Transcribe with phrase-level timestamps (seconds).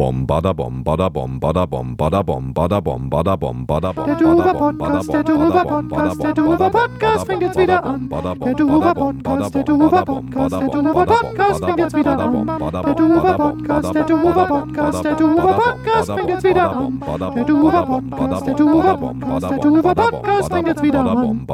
[0.00, 4.06] Bom bada bom bada bom bada bom bada bom bada bom bada bom bada bom
[4.06, 8.08] Der Duva Podcast, der Duva Podcast, der Duva Podcast fängt jetzt wieder an.
[8.08, 12.46] Der Duva Podcast, der Duva Podcast, der Duva Podcast fängt jetzt wieder an.
[12.46, 17.00] Der Duva Podcast, der Duva Podcast, der Duva Podcast fängt jetzt wieder an.
[17.34, 21.46] Der Duva Podcast, der Duva Podcast, der Duva Podcast fängt jetzt wieder an.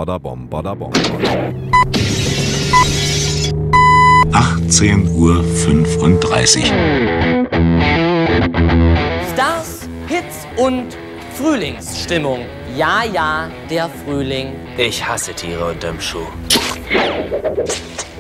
[4.33, 6.67] 18 Uhr 35.
[6.67, 7.36] Stars,
[10.09, 10.97] Hits und
[11.35, 12.47] Frühlingsstimmung.
[12.77, 14.55] Ja, ja, der Frühling.
[14.79, 16.29] Ich hasse Tiere unterm Schuh.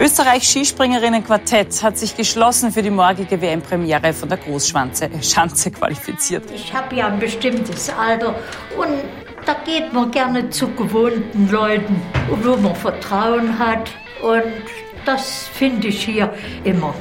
[0.00, 6.50] Österreichs Skispringerinnen-Quartett hat sich geschlossen für die morgige WM-Premiere von der Großschanze äh, Schanze qualifiziert.
[6.52, 8.34] Ich habe ja ein bestimmtes Alter
[8.76, 9.04] und
[9.46, 12.02] da geht man gerne zu gewohnten Leuten,
[12.42, 13.90] wo man Vertrauen hat.
[14.22, 14.42] Und
[15.06, 16.32] das finde ich hier
[16.64, 16.94] immer.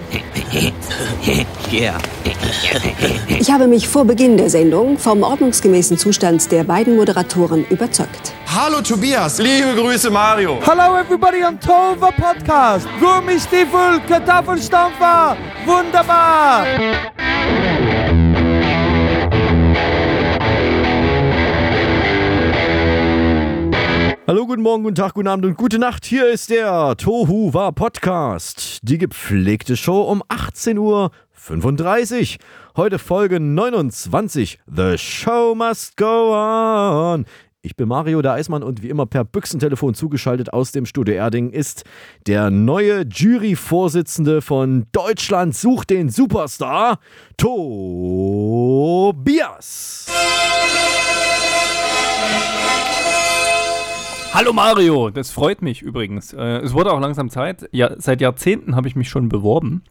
[3.40, 8.34] Ich habe mich vor Beginn der Sendung vom ordnungsgemäßen Zustand der beiden Moderatoren überzeugt.
[8.56, 10.60] Hallo Tobias, liebe Grüße Mario.
[10.66, 12.88] Hello everybody on Tova Podcast.
[13.00, 15.36] Gummistiefel, Kartoffelstampfer.
[15.66, 16.66] Wunderbar.
[24.28, 26.04] Hallo, guten Morgen, guten Tag, guten Abend und gute Nacht.
[26.04, 28.80] Hier ist der Tohu War Podcast.
[28.82, 32.40] Die gepflegte Show um 18 Uhr 35.
[32.76, 34.58] Heute Folge 29.
[34.66, 37.26] The Show must go on.
[37.62, 41.52] Ich bin Mario der Eismann und wie immer per Büchsentelefon zugeschaltet aus dem Studio Erding
[41.52, 41.84] ist
[42.26, 46.98] der neue Juryvorsitzende von Deutschland sucht den Superstar,
[47.38, 48.26] Tobias.
[54.36, 56.34] Hallo Mario, das freut mich übrigens.
[56.34, 57.70] Äh, es wurde auch langsam Zeit.
[57.72, 59.82] Ja, seit Jahrzehnten habe ich mich schon beworben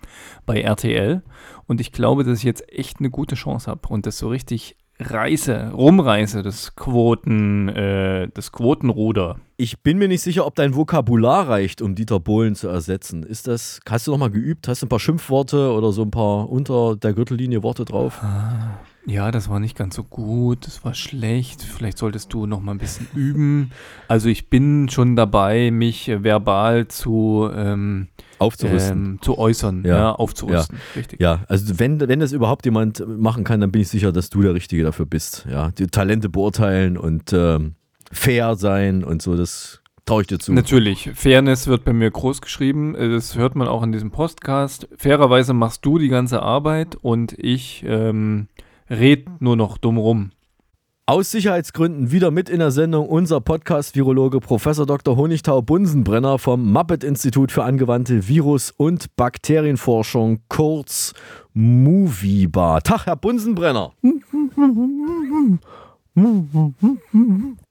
[0.44, 1.22] bei RTL
[1.66, 4.76] und ich glaube, dass ich jetzt echt eine gute Chance habe und das so richtig
[5.00, 9.38] reiße, rumreiße, das Quoten, äh, das Quotenruder.
[9.56, 13.22] Ich bin mir nicht sicher, ob dein Vokabular reicht, um Dieter Bohlen zu ersetzen.
[13.22, 14.68] Ist das, hast du noch mal geübt?
[14.68, 18.20] Hast du ein paar Schimpfworte oder so ein paar unter der Gürtellinie Worte drauf?
[19.06, 21.62] Ja, das war nicht ganz so gut, das war schlecht.
[21.62, 23.70] Vielleicht solltest du noch mal ein bisschen üben.
[24.08, 29.04] Also ich bin schon dabei, mich äh, verbal zu ähm, Aufzurüsten.
[29.04, 29.96] ähm, zu äußern, Ja.
[29.96, 30.78] ja, aufzurüsten.
[30.96, 31.20] Richtig.
[31.20, 34.40] Ja, also wenn, wenn das überhaupt jemand machen kann, dann bin ich sicher, dass du
[34.42, 35.46] der Richtige dafür bist.
[35.50, 37.74] Ja, die Talente beurteilen und ähm,
[38.10, 40.52] fair sein und so, das traue ich dir zu.
[40.52, 42.94] Natürlich, Fairness wird bei mir groß geschrieben.
[42.94, 44.88] Äh, Das hört man auch in diesem Podcast.
[44.96, 48.48] Fairerweise machst du die ganze Arbeit und ich ähm,
[48.90, 50.30] red nur noch dumm rum.
[51.06, 55.16] Aus Sicherheitsgründen wieder mit in der Sendung unser Podcast-Virologe Professor Dr.
[55.16, 61.12] Honigtau Bunsenbrenner vom Muppet-Institut für angewandte Virus- und Bakterienforschung, kurz
[61.52, 62.80] Moviebar.
[62.82, 63.92] Tag, Herr Bunsenbrenner.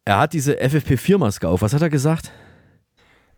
[0.05, 1.63] Er hat diese FFP4-Maske auf.
[1.63, 2.31] Was hat er gesagt?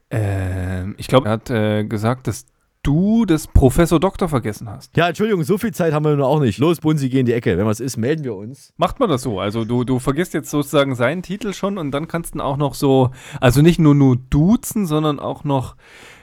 [0.09, 2.45] Ähm, ich glaube, er hat äh, gesagt, dass
[2.85, 4.96] du das Professor Doktor vergessen hast.
[4.96, 6.57] Ja, Entschuldigung, so viel Zeit haben wir nur auch nicht.
[6.59, 7.57] Los, Bunsi, geh in die Ecke.
[7.57, 8.73] Wenn was ist, melden wir uns.
[8.78, 9.40] Macht man das so?
[9.40, 12.57] Also du, du vergisst jetzt sozusagen seinen Titel schon und dann kannst du ihn auch
[12.57, 15.75] noch so, also nicht nur nur duzen, sondern auch noch,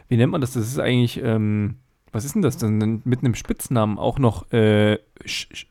[0.08, 0.52] wie nennt man das?
[0.52, 1.76] Das ist eigentlich, ähm,
[2.12, 3.00] was ist denn das denn?
[3.04, 4.98] Mit einem Spitznamen auch noch äh,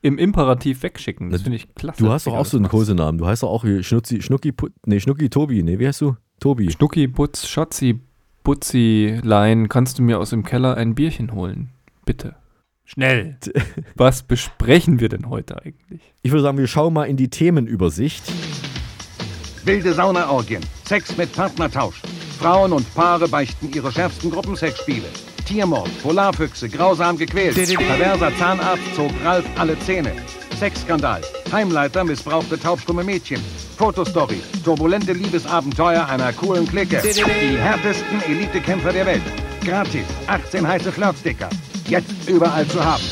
[0.00, 1.30] im Imperativ wegschicken.
[1.30, 2.02] Das finde ich klasse.
[2.02, 2.68] Du hast doch auch so einen.
[2.68, 3.18] Kosenamen.
[3.18, 5.62] Du heißt doch auch Schnutzi, Schnucki, Put- nee, Schnucki Tobi.
[5.62, 6.16] Nee, wie heißt du?
[6.40, 6.68] Tobi.
[6.72, 8.00] Schnucki, Butz, Schatzi,
[8.42, 11.70] Butzi, Lein, kannst du mir aus dem Keller ein Bierchen holen?
[12.04, 12.34] Bitte.
[12.84, 13.38] Schnell.
[13.94, 16.00] Was besprechen wir denn heute eigentlich?
[16.22, 18.24] Ich würde sagen, wir schauen mal in die Themenübersicht.
[19.64, 22.02] Wilde Saunaorgien, Sex mit Partnertausch.
[22.38, 25.06] Frauen und Paare beichten ihre schärfsten Gruppensexspiele.
[25.46, 27.54] Tiermord, Polarfüchse, grausam gequält.
[27.54, 30.12] Perverser Zahnarzt zog Ralf alle Zähne.
[30.58, 31.20] Sexskandal,
[31.52, 33.40] Heimleiter missbrauchte taubstumme Mädchen.
[33.82, 37.02] Fotostory, turbulente Liebesabenteuer einer coolen Clique.
[37.02, 39.22] Die härtesten Elitekämpfer der Welt.
[39.64, 41.48] Gratis, 18 heiße Flirtsticker.
[41.88, 43.02] Jetzt überall zu haben.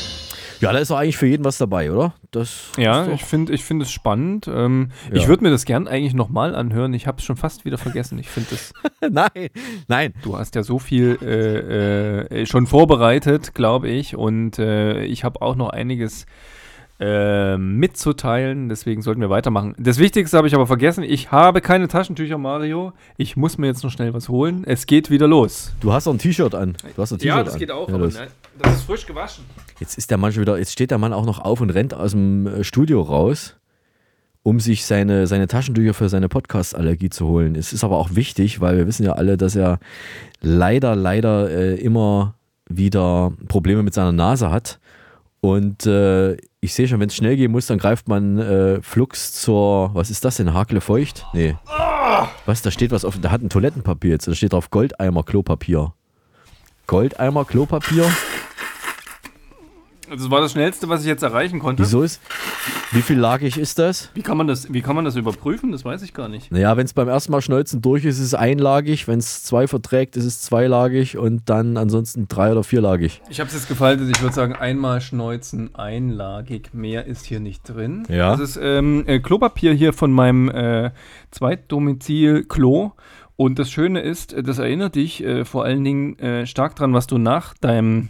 [0.61, 2.13] Ja, da ist doch eigentlich für jeden was dabei, oder?
[2.31, 4.47] Das Ja, ich finde ich find es spannend.
[4.47, 5.17] Ähm, Ja.
[5.17, 6.93] Ich würde mir das gern eigentlich nochmal anhören.
[6.93, 8.17] Ich habe es schon fast wieder vergessen.
[8.17, 8.71] Ich finde das,
[9.11, 9.49] nein,
[9.89, 10.13] nein.
[10.23, 14.15] du hast ja so viel äh, äh, schon vorbereitet, glaube ich.
[14.15, 16.27] Und äh, ich habe auch noch einiges
[17.01, 18.69] äh, mitzuteilen.
[18.69, 19.73] Deswegen sollten wir weitermachen.
[19.79, 21.03] Das Wichtigste habe ich aber vergessen.
[21.03, 22.93] Ich habe keine Taschentücher, Mario.
[23.17, 24.63] Ich muss mir jetzt noch schnell was holen.
[24.67, 25.73] Es geht wieder los.
[25.81, 26.77] Du hast doch ein T-Shirt an.
[26.95, 27.59] Du hast ein T-Shirt an.
[27.59, 28.19] Ja, los.
[28.59, 29.43] das ist frisch gewaschen.
[29.79, 31.95] Jetzt ist der Mann schon wieder, jetzt steht der Mann auch noch auf und rennt
[31.95, 33.55] aus dem äh, Studio raus,
[34.43, 37.55] um sich seine, seine Taschentücher für seine Podcast-Allergie zu holen.
[37.55, 39.79] Es ist aber auch wichtig, weil wir wissen ja alle, dass er
[40.39, 42.35] leider, leider äh, immer
[42.69, 44.79] wieder Probleme mit seiner Nase hat.
[45.41, 49.33] Und äh, ich sehe schon, wenn es schnell gehen muss, dann greift man äh, flugs
[49.33, 51.25] zur, was ist das denn, Hakle feucht?
[51.33, 51.55] Nee.
[52.45, 55.93] Was, da steht was auf, da hat ein Toilettenpapier jetzt, da steht drauf Goldeimer Klopapier.
[56.85, 58.05] Goldeimer Klopapier?
[60.11, 61.83] Das war das Schnellste, was ich jetzt erreichen konnte.
[61.83, 62.21] Wieso ist,
[62.91, 64.09] wie viel lagig ist das?
[64.13, 65.71] Wie kann man das, wie kann man das überprüfen?
[65.71, 66.51] Das weiß ich gar nicht.
[66.51, 69.07] Naja, wenn es beim ersten Mal schneuzen durch ist, ist es einlagig.
[69.07, 73.21] Wenn es zwei verträgt, ist es zweilagig und dann ansonsten drei- oder vierlagig.
[73.29, 74.09] Ich habe es jetzt gefaltet.
[74.09, 76.73] Ich würde sagen, einmal schneuzen, einlagig.
[76.73, 78.05] Mehr ist hier nicht drin.
[78.09, 78.31] Ja.
[78.31, 80.91] Das ist ähm, äh, Klopapier hier von meinem äh,
[81.31, 82.91] Zweitdomizil Klo.
[83.37, 86.93] Und das Schöne ist, äh, das erinnert dich äh, vor allen Dingen äh, stark dran,
[86.93, 88.09] was du nach deinem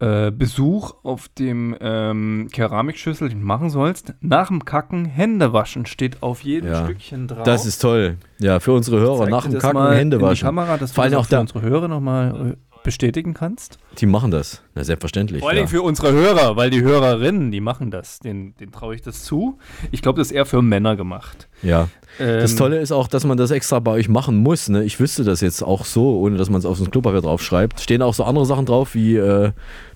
[0.00, 4.14] äh, Besuch auf dem ähm, Keramikschüssel machen sollst.
[4.20, 6.84] Nach dem Kacken Hände waschen steht auf jedem Ja.
[6.84, 7.42] Stückchen drauf.
[7.44, 8.16] Das ist toll.
[8.38, 10.44] Ja, für unsere Hörer nach dem das Kacken Hände waschen.
[10.46, 13.78] Kamera, dass Vor du allem das auch für da, unsere Hörer nochmal äh, bestätigen kannst.
[13.98, 14.62] die machen das.
[14.76, 15.40] Na, selbstverständlich.
[15.40, 15.66] Vor allen ja.
[15.66, 18.20] Für unsere Hörer, weil die Hörerinnen, die machen das.
[18.20, 19.58] Den, den traue ich das zu.
[19.90, 21.48] Ich glaube, das ist eher für Männer gemacht.
[21.62, 21.88] Ja.
[22.18, 24.68] das Ähm, Tolle ist auch, dass man das extra bei euch machen muss.
[24.68, 24.84] Ne?
[24.84, 27.80] Ich wüsste das jetzt auch so, ohne dass man es auf das Klopapier draufschreibt.
[27.80, 29.50] Stehen auch so andere Sachen drauf, wie äh,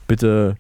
[0.07, 0.57] bitte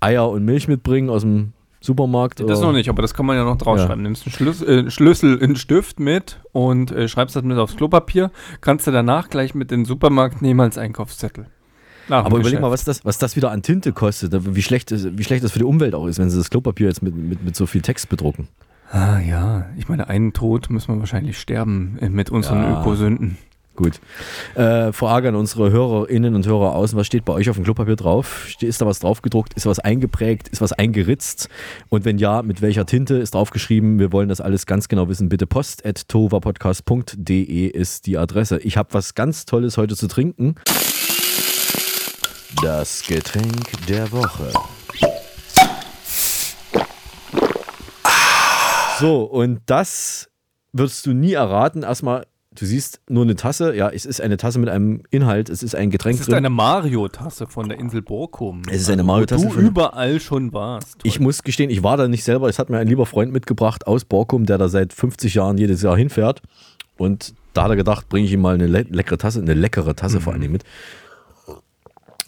[0.00, 2.40] Eier und Milch mitbringen aus dem Supermarkt.
[2.40, 4.02] Das noch nicht, aber das kann man ja noch draufschreiben.
[4.02, 8.30] Nimmst einen Schlüssel, äh, Schlüssel, einen Stift mit und äh, schreibst das mit aufs Klopapier.
[8.62, 11.46] Kannst du danach gleich mit in den Supermarkt nehmen als Einkaufszettel.
[12.08, 15.06] Nach Aber überleg mal, was das, was das wieder an Tinte kostet, wie schlecht, das-
[15.16, 17.42] wie schlecht das für die Umwelt auch ist, wenn sie das Klopapier jetzt mit, mit,
[17.44, 18.48] mit so viel Text bedrucken.
[18.90, 22.80] Ah ja, ich meine, einen Tod müssen wir wahrscheinlich sterben äh, mit unseren Ja.
[22.80, 23.38] Ökosünden.
[23.76, 24.00] Gut.
[24.54, 26.96] Äh, Frage an unsere Hörerinnen und Hörer außen.
[26.96, 28.46] Was steht bei euch auf dem Klopapier drauf?
[28.60, 29.54] Ist da was drauf gedruckt?
[29.54, 30.46] Ist was eingeprägt?
[30.48, 31.48] Ist was eingeritzt?
[31.88, 33.98] Und wenn ja, mit welcher Tinte ist draufgeschrieben?
[33.98, 35.28] Wir wollen das alles ganz genau wissen.
[35.28, 38.58] Bitte post.tovapodcast.de ist die Adresse.
[38.58, 40.54] Ich habe was ganz Tolles heute zu trinken.
[42.62, 44.52] Das Getränk der Woche.
[49.00, 50.30] So, und das
[50.72, 51.82] wirst du nie erraten.
[51.82, 53.74] Erstmal, du siehst nur eine Tasse.
[53.74, 55.48] Ja, es ist eine Tasse mit einem Inhalt.
[55.48, 56.36] Es ist ein Getränk Es ist drin.
[56.38, 58.62] eine Mario-Tasse von der Insel Borkum.
[58.68, 60.98] Es ist eine Also, Mario-Tasse Wo du überall schon warst.
[61.02, 62.48] Ich muss gestehen, ich war da nicht selber.
[62.48, 65.82] Es hat mir ein lieber Freund mitgebracht aus Borkum, der da seit 50 Jahren jedes
[65.82, 66.42] Jahr hinfährt.
[66.96, 69.96] Und da hat er gedacht, bringe ich ihm mal eine le leckere Tasse, eine leckere
[69.96, 70.64] Tasse vor allen Dingen mit.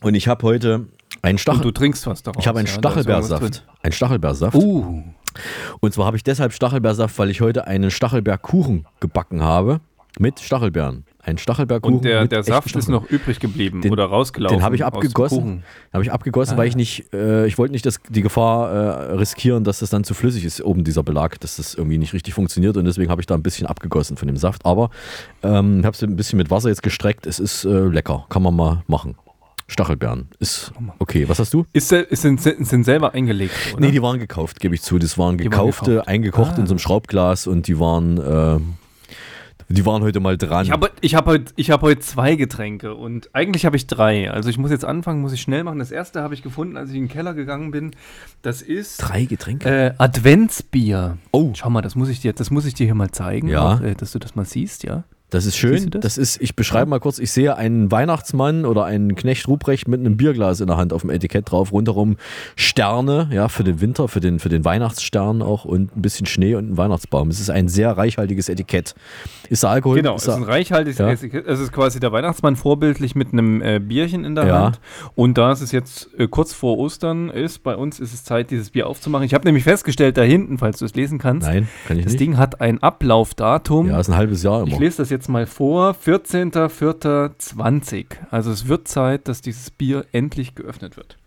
[0.03, 0.87] Und ich habe heute
[1.23, 1.61] einen Stachel.
[1.61, 2.43] Und du trinkst was daraus.
[2.43, 3.67] Ich habe einen ja, Stachelbeersaft.
[3.83, 4.57] Ein Stachelbeersaft.
[4.57, 5.03] Uh.
[5.81, 9.81] Und zwar habe ich deshalb Stachelbeersaft, weil ich heute einen Stachelbeerkuchen gebacken habe
[10.19, 11.05] mit Stachelbeeren.
[11.23, 11.97] Ein Stachelbeerkuchen.
[11.97, 14.59] Und der, der Saft ist noch übrig geblieben Den- oder rausgelaufen.
[14.59, 15.65] Den habe ich abgegossen.
[15.93, 19.13] Habe ich abgegossen, Ah, weil ich nicht, äh, ich wollte nicht das, die Gefahr äh,
[19.15, 22.33] riskieren, dass das dann zu flüssig ist, oben dieser Belag, dass das irgendwie nicht richtig
[22.35, 24.65] funktioniert und deswegen habe ich da ein bisschen abgegossen von dem Saft.
[24.65, 24.91] Aber
[25.43, 27.27] ähm, habe es ein bisschen mit Wasser jetzt gestreckt.
[27.27, 29.17] Es ist äh, lecker, kann man mal machen.
[29.69, 31.29] Stachelbeeren ist okay.
[31.29, 31.67] Was hast du?
[31.73, 33.81] Ist, ist, sind, sind selber eingelegt, oder?
[33.81, 34.97] Nee, die waren gekauft, gebe ich zu.
[35.01, 36.09] Das waren Die waren gekaufte, gekauft.
[36.09, 36.61] eingekocht Ah.
[36.61, 38.61] in so einem Schraubglas und die waren, äh,
[39.69, 40.65] die waren heute mal dran.
[40.65, 44.31] Ich habe ich hab heute ich hab heut zwei Getränke und eigentlich habe ich drei.
[44.31, 45.79] Also ich muss jetzt anfangen, muss ich schnell machen.
[45.79, 47.91] Das erste habe ich gefunden, als ich in den Keller gegangen bin.
[48.43, 49.69] Das ist Drei Getränke?
[49.69, 51.19] äh, Adventsbier.
[51.33, 51.53] Oh.
[51.55, 53.75] Schau mal, das muss ich dir, das muss ich dir hier mal zeigen, Ja.
[53.77, 55.05] auch, äh, dass du das mal siehst, ja.
[55.31, 55.91] Das ist schön.
[55.91, 56.03] das?
[56.03, 56.19] Das?
[56.19, 60.17] ist, ich beschreibe mal kurz, ich sehe einen Weihnachtsmann oder einen Knecht Ruprecht mit einem
[60.17, 62.17] Bierglas in der Hand auf dem Etikett drauf, rundherum
[62.55, 66.55] Sterne, ja, für den Winter, für den, für den Weihnachtsstern auch und ein bisschen Schnee
[66.55, 67.29] und ein Weihnachtsbaum.
[67.29, 68.95] Es ist ein sehr reichhaltiges Etikett.
[69.49, 69.97] Ist da Alkohol?
[69.97, 71.11] Genau, es ist ein reichhaltiges Ja.
[71.11, 71.47] Etikett.
[71.47, 74.65] Es ist quasi der Weihnachtsmann vorbildlich mit einem äh, Bierchen in der Ja.
[74.65, 74.81] Hand.
[75.15, 78.51] Und da es es jetzt äh, kurz vor Ostern ist, bei uns ist es Zeit,
[78.51, 79.27] dieses Bier aufzumachen.
[79.27, 82.13] Ich habe nämlich festgestellt, da hinten, falls du es lesen kannst, Nein, kann ich das
[82.13, 82.21] nicht.
[82.21, 83.89] Ding hat ein Ablaufdatum.
[83.89, 84.73] Ja, ist ein halbes Jahr immer.
[84.73, 85.95] Ich lese das jetzt mal vor.
[85.95, 88.07] 14.04.20.
[88.31, 91.19] Also es wird Zeit, dass dieses Bier endlich geöffnet wird.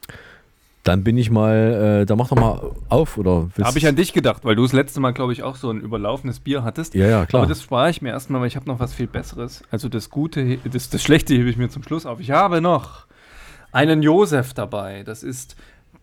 [0.83, 3.49] Dann bin ich mal, äh, da mach doch mal auf, oder?
[3.61, 5.81] Habe ich an dich gedacht, weil du das letzte Mal, glaube ich, auch so ein
[5.81, 6.95] überlaufenes Bier hattest.
[6.95, 7.43] Ja, ja, klar.
[7.43, 9.61] Aber das spare ich mir erstmal, weil ich habe noch was viel Besseres.
[9.71, 12.21] Also das Gute, das, das Schlechte hebe ich mir zum Schluss auf.
[12.21, 13.07] Ich habe noch
[13.71, 15.03] einen Josef dabei.
[15.03, 15.57] Das ist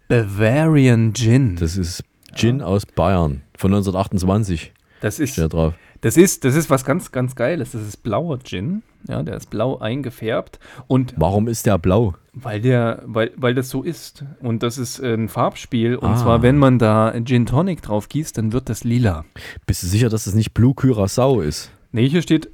[0.09, 1.57] Bavarian Gin.
[1.57, 4.73] Das ist Gin aus Bayern von 1928.
[5.01, 5.75] Das ist, Steht drauf.
[6.07, 7.73] Das ist, das ist was ganz, ganz Geiles.
[7.73, 8.83] Das ist blauer Gin.
[9.09, 10.59] Ja, der ist blau eingefärbt.
[10.87, 12.15] Und Warum ist der blau?
[12.33, 14.25] Weil der, weil, weil das so ist.
[14.41, 15.97] Und das ist ein Farbspiel.
[15.97, 16.17] Und Ah.
[16.17, 19.25] zwar, wenn man da Gin Tonic drauf gießt, dann wird das lila.
[19.67, 21.71] Bist du sicher, dass das nicht Blue Curacao ist?
[21.93, 22.49] Nee, hier steht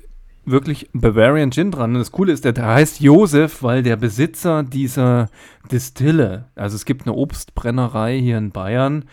[0.44, 1.92] wirklich Bavarian Gin dran.
[1.94, 5.28] Und das Coole ist, der, der heißt Josef, weil der Besitzer dieser
[5.70, 9.04] Distille, also es gibt eine Obstbrennerei hier in Bayern,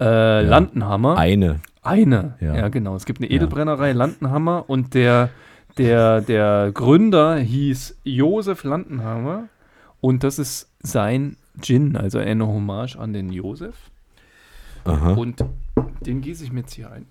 [0.00, 1.18] äh, Landenhammer.
[1.18, 1.60] Eine.
[1.86, 2.56] Eine, Ja.
[2.56, 2.68] ja.
[2.68, 2.96] genau.
[2.96, 5.30] Es gibt eine Edelbrennerei Landenhammer und der,
[5.78, 9.48] der, der Gründer hieß Josef Landenhammer
[10.00, 13.90] und das ist sein Gin, also eine Hommage an den Josef.
[14.84, 15.14] Aha.
[15.14, 15.44] Und
[16.00, 17.06] den gieße ich mir jetzt hier ein.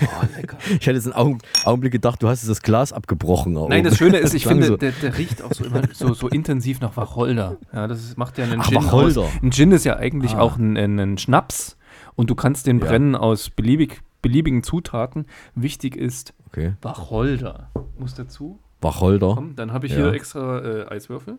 [0.80, 3.56] Ich hätte jetzt einen Augen, Augenblick gedacht, du hast das Glas abgebrochen.
[3.56, 4.76] aber Nein, das Schöne ist, ich finde, so.
[4.76, 7.56] der, der riecht auch so, immer so, so intensiv nach Wacholder.
[7.72, 9.22] Ja, das macht ja einen Ach, Gin Wacholder.
[9.22, 9.30] aus.
[9.42, 10.40] Ein Gin ist ja eigentlich Ah.
[10.40, 11.76] auch ein, ein, Schnaps
[12.14, 12.86] und du kannst den Ja.
[12.86, 15.26] brennen aus beliebig, beliebigen Zutaten.
[15.54, 16.74] Wichtig ist Okay.
[16.82, 17.70] Wacholder.
[17.98, 18.58] Muss dazu.
[18.80, 19.34] Wacholder.
[19.34, 19.98] Komm, dann habe ich Ja.
[19.98, 21.38] hier extra äh, Eiswürfel.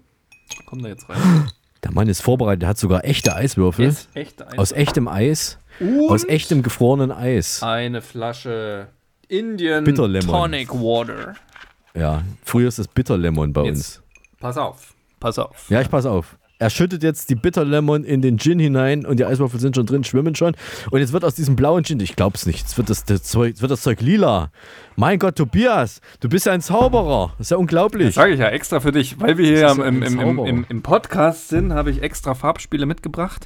[0.68, 1.18] Komm da jetzt rein.
[1.84, 3.86] Der Mann ist vorbereitet, der hat sogar echte Eiswürfel.
[3.86, 4.78] Yes, echte Aus Eiswürfel.
[4.82, 5.60] echtem Eis.
[5.80, 7.62] Und Aus echtem gefrorenen Eis.
[7.64, 8.88] eine Flasche
[9.28, 9.84] Indian.
[9.86, 11.36] Tonic Water.
[11.94, 13.76] Ja, früher ist das Bitterlemon bei Jetzt.
[13.78, 14.02] uns.
[14.40, 14.94] Pass auf.
[15.20, 15.70] Pass auf.
[15.70, 16.37] Ja, ich pass auf.
[16.60, 20.04] Er schüttet jetzt die Bitterlemon in den Gin hinein und die Eiswürfel sind schon drin,
[20.04, 20.56] schwimmen schon.
[20.90, 23.50] Und jetzt wird aus diesem blauen Gin, ich glaub's nicht, jetzt wird das, das, Zeug,
[23.50, 24.50] jetzt wird das Zeug lila.
[24.96, 27.34] Mein Gott, Tobias, du bist ja ein Zauberer.
[27.38, 28.08] Das ist ja unglaublich.
[28.08, 31.50] Das sage ich ja extra für dich, weil wir hier im, im, im, im, Podcast
[31.50, 33.46] sind, habe ich extra Farbspiele mitgebracht,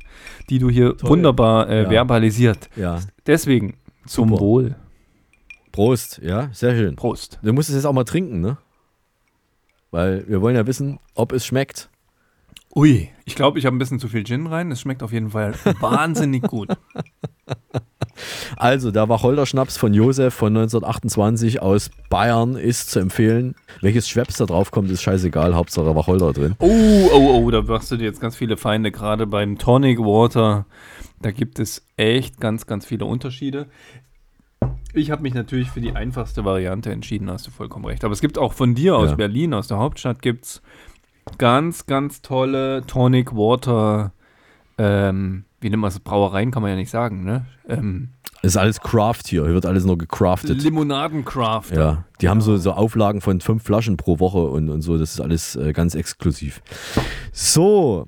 [0.50, 1.90] die du hier wunderbar äh, Ja.
[1.90, 2.70] verbalisiert.
[2.78, 3.76] Ja, Deswegen
[4.06, 4.42] zum Super.
[4.42, 4.76] Wohl.
[5.74, 6.96] Prost, ja, sehr schön.
[6.96, 7.40] Prost.
[7.44, 8.58] Du musst es jetzt auch mal trinken, ne?
[9.92, 11.90] Weil wir wollen ja wissen, ob es schmeckt.
[12.76, 14.72] Ui, ich glaube, ich habe ein bisschen zu viel Gin rein.
[14.72, 16.70] Es schmeckt auf jeden Fall wahnsinnig gut.
[18.56, 23.56] Also, der Wacholder-Schnaps von Josef von 1928 aus Bayern ist zu empfehlen.
[23.82, 25.56] Welches Schweppes da drauf kommt, ist scheißegal.
[25.56, 26.56] Hauptsache Wacholder drin.
[26.60, 30.66] Oh, oh, oh, da machst du dir jetzt ganz viele Feinde, gerade beim Tonic Water.
[31.22, 33.68] Da gibt es echt ganz, ganz viele Unterschiede.
[34.94, 38.04] Ich habe mich natürlich für die einfachste Variante entschieden, hast du vollkommen recht.
[38.04, 39.16] Aber es gibt auch von dir aus Ja.
[39.16, 40.62] Berlin, aus der Hauptstadt, gibt es
[41.38, 44.12] ganz, ganz tolle Tonic Water.
[44.78, 46.00] Ähm, wie nennt man das?
[46.00, 47.46] Brauereien kann man ja nicht sagen, ne?
[47.68, 48.10] Ähm,
[48.42, 49.44] Ist alles Craft hier.
[49.46, 50.62] Hier wird alles nur gecraftet.
[50.64, 51.72] Limonadencraft.
[51.76, 54.98] Ja, die haben so, so Auflagen von fünf Flaschen pro Woche und, und so.
[54.98, 56.62] Das ist alles äh, ganz exklusiv.
[57.32, 58.08] So,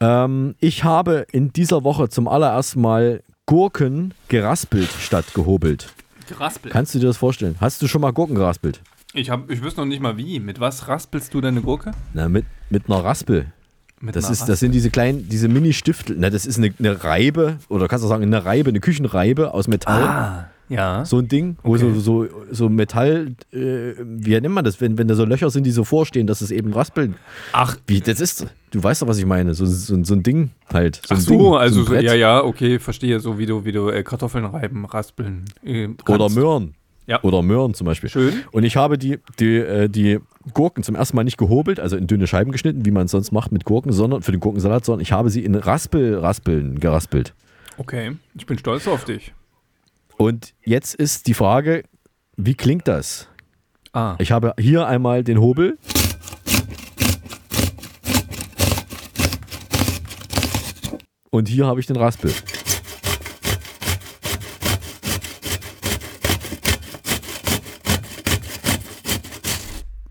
[0.00, 5.92] ähm, ich habe in dieser Woche zum allerersten Mal Gurken geraspelt statt gehobelt.
[6.28, 6.72] Geraspelt.
[6.72, 7.56] Kannst du dir das vorstellen?
[7.60, 8.82] Hast du schon mal Gurken geraspelt?
[9.14, 10.38] Ich, hab, ich wüsste noch nicht mal wie.
[10.38, 11.92] Mit was raspelst du deine Gurke?
[12.12, 13.52] Na, mit, mit einer Raspel.
[14.00, 16.16] Mit Das, ist, das sind diese kleinen, diese Mini-Stiftel.
[16.18, 19.66] Na, das ist eine, eine Reibe, oder kannst du sagen, eine Reibe, eine Küchenreibe aus
[19.66, 20.02] Metall.
[20.04, 21.04] Ah, ja.
[21.04, 21.94] So ein Ding, wo Okay.
[21.94, 25.64] so, so, so Metall, äh, wie nennt man das, wenn, wenn da so Löcher sind,
[25.64, 27.14] die so vorstehen, dass es eben raspeln.
[27.52, 30.50] Ach, Wie, das ist, du weißt doch, was ich meine, so, so, so ein Ding
[30.72, 30.96] halt.
[30.96, 33.72] So Ach ein so, Ding, also so, ja, ja, okay, verstehe, so wie du, wie
[33.72, 35.46] du äh, Kartoffeln reiben, raspeln.
[35.64, 36.28] Äh, Oder.
[36.28, 36.74] Möhren.
[37.08, 37.22] Ja.
[37.22, 38.10] Oder Möhren zum Beispiel.
[38.10, 38.44] Schön.
[38.52, 40.18] Und ich habe die, die, äh, die
[40.52, 43.32] Gurken zum ersten Mal nicht gehobelt, also in dünne Scheiben geschnitten, wie man es sonst
[43.32, 47.32] macht mit Gurken, sondern für den Gurkensalat, sondern ich habe sie in Raspel, Raspeln geraspelt.
[47.78, 49.32] Okay, ich bin stolz auf dich.
[50.18, 51.82] Und jetzt ist die Frage,
[52.36, 53.26] wie klingt das?
[53.94, 55.78] Ah, Ich habe hier einmal den Hobel.
[61.30, 62.32] Und hier habe ich den Raspel.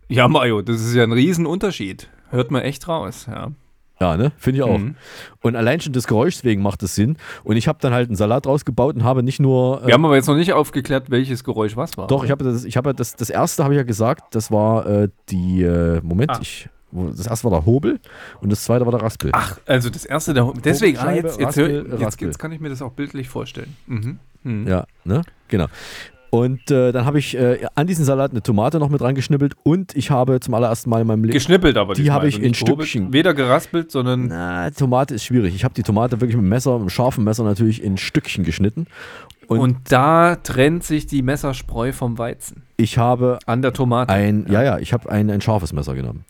[0.09, 2.09] Ja, Mario, das ist ja ein Riesenunterschied.
[2.29, 3.51] Hört man echt raus, ja.
[3.99, 4.31] Ja, ne?
[4.37, 4.77] Finde ich auch.
[4.77, 4.95] Mhm.
[5.41, 7.17] Und allein schon des Geräuschs wegen macht es Sinn.
[7.43, 9.81] Und ich habe dann halt einen Salat rausgebaut und habe nicht nur.
[9.83, 12.05] äh, Wir haben aber jetzt noch nicht aufgeklärt, welches Geräusch was war.
[12.07, 14.85] doch, ich habe das, ich habe das, das erste habe ich ja gesagt, das war
[14.85, 16.39] äh, die, äh, Moment, Ah.
[16.41, 17.99] ich, das erste war der Hobel
[18.39, 19.31] und das zweite war der Raspel.
[19.33, 22.69] Ach, also das erste, der, deswegen, ah, jetzt, jetzt, Raspel, jetzt, jetzt kann ich mir
[22.69, 23.75] das auch bildlich vorstellen.
[23.87, 24.19] Mhm.
[24.43, 24.67] Mhm.
[24.67, 25.23] Ja, ne?
[25.47, 25.65] Genau.
[26.29, 29.95] Und äh, dann habe ich äh, an diesen Salat eine Tomate noch mit reingeschnippelt und
[29.95, 31.33] ich habe zum allerersten Mal in meinem Leben.
[31.33, 32.53] Geschnippelt aber Die habe ich also in.
[32.53, 33.13] Stückchen.
[33.13, 35.55] Weder geraspelt, sondern Na, Tomate ist schwierig.
[35.55, 38.43] Ich habe die Tomate wirklich mit dem Messer, mit einem scharfen Messer natürlich in Stückchen
[38.43, 38.87] geschnitten.
[39.47, 42.63] Und, Und da trennt sich die Messerspreu vom Weizen.
[42.75, 44.11] ich habe An der Tomate.
[44.11, 46.25] ein, ja, ja, ich habe ein, ein scharfes Messer genommen.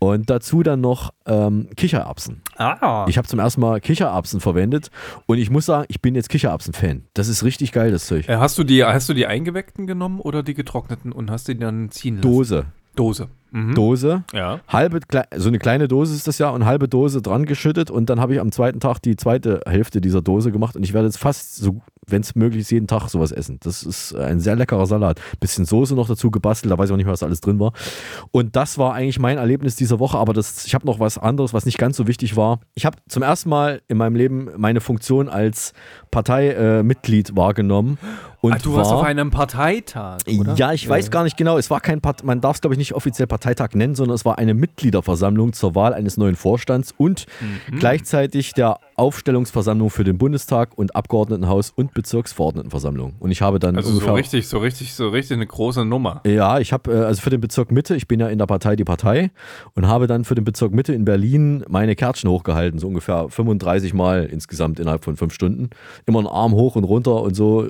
[0.00, 2.42] Und dazu dann noch ähm, Kichererbsen.
[2.56, 3.06] Ah.
[3.08, 4.90] Ich habe zum ersten Mal Kichererbsen verwendet
[5.26, 7.06] und ich muss sagen, ich bin jetzt Kichererbsen-Fan.
[7.14, 8.28] Das ist richtig geil, das Zeug.
[8.28, 11.58] Äh, hast, du die, hast du die eingeweckten genommen oder die getrockneten und hast die
[11.58, 12.30] dann ziehen lassen?
[12.30, 12.66] Dose.
[12.98, 13.28] Dose.
[13.50, 13.74] Mhm.
[13.74, 14.24] Dose.
[14.34, 14.60] Ja.
[14.68, 15.00] Halbe,
[15.36, 18.34] so eine kleine Dose ist das ja und halbe Dose dran geschüttet und dann habe
[18.34, 21.56] ich am zweiten Tag die zweite Hälfte dieser Dose gemacht und ich werde jetzt fast
[21.56, 23.58] so, wenn es möglich ist, jeden Tag sowas essen.
[23.62, 25.20] Das ist ein sehr leckerer Salat.
[25.40, 27.72] Bisschen Soße noch dazu gebastelt, da weiß ich auch nicht mehr, was alles drin war.
[28.32, 31.54] Und das war eigentlich mein Erlebnis dieser Woche, aber das, ich habe noch was anderes,
[31.54, 32.60] was nicht ganz so wichtig war.
[32.74, 35.72] Ich habe zum ersten Mal in meinem Leben meine Funktion als
[36.10, 37.98] Parteimitglied wahrgenommen.
[38.40, 40.54] Und ah, du warst war, auf einem Parteitag, oder?
[40.54, 41.58] ja, ich weiß gar nicht genau.
[41.58, 44.24] Es war kein Part man darf es glaube ich nicht offiziell Parteitag nennen, sondern es
[44.24, 47.26] war eine Mitgliederversammlung zur Wahl eines neuen Vorstands und
[47.70, 47.78] Mhm.
[47.80, 53.14] gleichzeitig der Aufstellungsversammlung für den Bundestag und Abgeordnetenhaus und Bezirksverordnetenversammlung.
[53.18, 56.20] Und ich habe dann Also ungefähr so richtig, so richtig, so richtig eine große Nummer.
[56.26, 58.76] ja, ich habe äh, also für den Bezirk Mitte, ich bin ja in der Partei
[58.76, 59.30] die Partei
[59.74, 63.94] und habe dann für den Bezirk Mitte in Berlin meine Kärtchen hochgehalten, so ungefähr 35
[63.94, 65.70] Mal insgesamt innerhalb von fünf Stunden.
[66.06, 67.68] Immer einen Arm hoch und runter und so,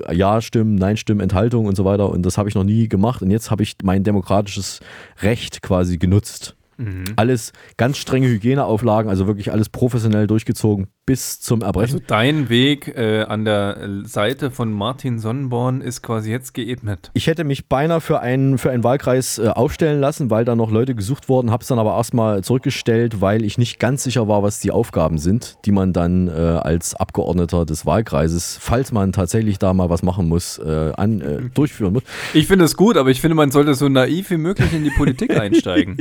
[0.59, 2.09] Ja-Stimmen, Nein-Stimmen, Enthaltung und so weiter.
[2.09, 3.21] Und das habe ich noch nie gemacht.
[3.21, 4.79] Und jetzt habe ich mein demokratisches
[5.21, 6.55] Recht quasi genutzt.
[6.77, 7.05] Mhm.
[7.15, 11.95] Alles ganz strenge Hygieneauflagen, also wirklich alles professionell durchgezogen bis zum Erbrechen.
[11.95, 17.09] Also dein Weg äh, an der Seite von Martin Sonnenborn ist quasi jetzt geebnet.
[17.15, 20.69] Ich hätte mich beinahe für einen, für einen Wahlkreis äh, aufstellen lassen, weil da noch
[20.69, 24.43] Leute gesucht wurden, habe es dann aber erstmal zurückgestellt, weil ich nicht ganz sicher war,
[24.43, 29.57] was die Aufgaben sind, die man dann äh, als Abgeordneter des Wahlkreises, falls man tatsächlich
[29.57, 32.03] da mal was machen muss, äh, an, äh, durchführen muss.
[32.35, 34.91] Ich finde es gut, aber ich finde, man sollte so naiv wie möglich in die
[34.91, 35.97] Politik einsteigen.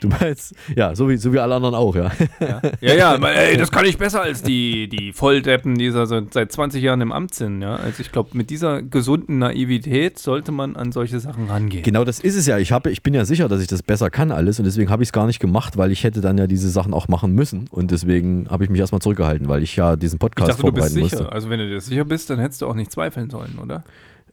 [0.00, 2.10] Du meinst, ja, so wie, so wie alle anderen auch, ja.
[2.38, 6.82] Ja, ja, ja ey, das kann ich besser als die, die Volldeppen, die seit 20
[6.82, 7.62] Jahren im Amt sind.
[7.62, 7.76] Ja?
[7.76, 11.82] Also ich glaube, mit dieser gesunden Naivität sollte man an solche Sachen rangehen.
[11.82, 12.58] Genau das ist es ja.
[12.58, 15.02] Ich, habe, ich bin ja sicher, dass ich das besser kann alles und deswegen habe
[15.02, 17.68] ich es gar nicht gemacht, weil ich hätte dann ja diese Sachen auch machen müssen
[17.70, 20.72] und deswegen habe ich mich erstmal zurückgehalten, weil ich ja diesen Ich Podcast dachte, du
[20.72, 21.22] bist vorbereiten sicher.
[21.22, 21.32] musste.
[21.32, 23.84] Also wenn du dir sicher bist, dann hättest du auch nicht zweifeln sollen, oder?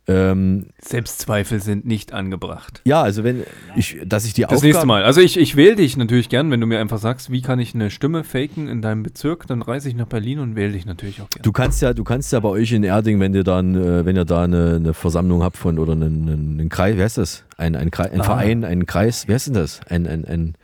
[0.08, 2.82] Ähm, Selbstzweifel sind nicht angebracht.
[2.86, 3.44] ja, also wenn
[3.76, 4.66] ich, dass ich die Das Aufgabe...
[4.68, 5.04] nächste Mal.
[5.04, 7.76] Also ich, ich wähle dich natürlich gern, wenn du mir einfach sagst, wie kann ich
[7.76, 11.22] eine Stimme faken in deinem Bezirk, dann reise ich nach Berlin und wähle dich natürlich
[11.22, 11.44] auch gern.
[11.44, 14.16] Du kannst ja, du kannst ja bei euch in Erding, wenn ihr dann, äh, wenn
[14.16, 17.44] ihr da eine, eine Versammlung habt von oder einen, einen, einen Kreis, wie heißt das?
[17.58, 18.24] Ein, ein, Kreis, ein Ah.
[18.24, 19.82] Verein, ein Kreis, wie heißt denn das?
[19.88, 20.56] Ein, ein, ein,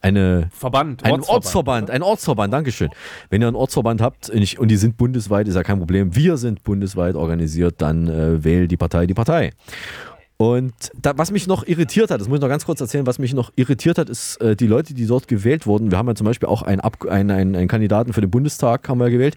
[0.00, 2.88] eine Verband, ein Ortsverband, Ortsverband, ein Ortsverband, Dankeschön.
[3.28, 6.14] Wenn ihr einen Ortsverband habt und die sind bundesweit, ist ja kein Problem.
[6.14, 9.52] Wir sind bundesweit organisiert, dann äh, wählt die Partei die Partei.
[10.40, 13.18] Und da, was mich noch irritiert hat, das muss ich noch ganz kurz erzählen, was
[13.18, 15.90] mich noch irritiert hat, ist äh, die Leute, die dort gewählt wurden.
[15.90, 18.88] Wir haben ja zum Beispiel auch einen, Ab einen, einen, einen Kandidaten für den Bundestag
[18.88, 19.36] haben wir gewählt.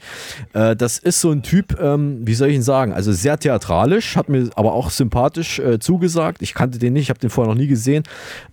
[0.54, 4.16] Äh, das ist so ein Typ, ähm, wie soll ich ihn sagen, also sehr theatralisch,
[4.16, 6.42] hat mir aber auch sympathisch äh, zugesagt.
[6.42, 8.04] Ich kannte den nicht, ich habe den vorher noch nie gesehen.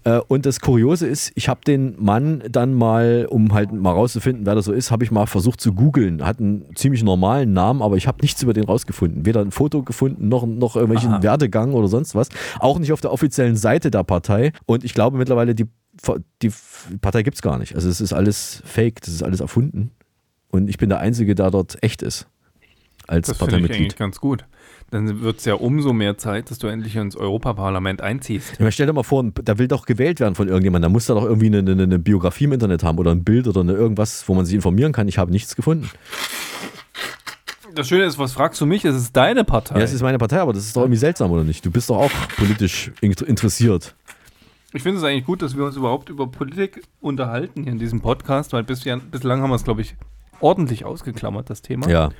[0.02, 4.45] Äh, und das Kuriose ist, ich habe den Mann dann mal, um halt mal rauszufinden,
[4.45, 6.26] wer das so ist, habe ich mal versucht zu googeln.
[6.26, 9.25] Hat einen ziemlich normalen Namen, aber ich habe nichts über den rausgefunden.
[9.25, 11.22] Weder ein Foto gefunden, noch, noch irgendwelchen Aha.
[11.22, 12.29] Werdegang oder sonst was.
[12.59, 14.53] Auch nicht auf der offiziellen Seite der Partei.
[14.66, 15.66] Und ich glaube mittlerweile, die,
[16.42, 16.53] die
[17.00, 17.74] Partei gibt es gar nicht.
[17.74, 19.90] Also es ist alles fake, das ist alles erfunden.
[20.48, 22.26] Und ich bin der Einzige, der dort echt ist.
[23.07, 23.81] Als Das finde ich Parteimitglied.
[23.81, 24.44] eigentlich ganz gut.
[24.90, 28.59] Dann wird es ja umso mehr Zeit, dass du endlich ins Europaparlament einziehst.
[28.59, 30.90] Ja, stell dir mal vor, da will doch gewählt werden von irgendjemandem.
[30.90, 33.46] Da muss da doch irgendwie eine, eine, eine Biografie im Internet haben oder ein Bild
[33.46, 35.07] oder eine irgendwas, wo man sich informieren kann.
[35.07, 35.88] Ich habe nichts gefunden.
[37.74, 38.85] Das Schöne ist, was fragst du mich?
[38.85, 39.76] Es ist deine Partei.
[39.78, 41.64] Ja, es ist meine Partei, aber das ist doch irgendwie seltsam, oder nicht?
[41.64, 43.94] Du bist doch auch politisch in- interessiert.
[44.72, 48.00] Ich finde es eigentlich gut, dass wir uns überhaupt über Politik unterhalten hier in diesem
[48.00, 49.96] Podcast, weil bisher, bislang haben wir es, glaube ich,
[50.40, 51.88] ordentlich ausgeklammert, das Thema.
[51.88, 52.11] Ja.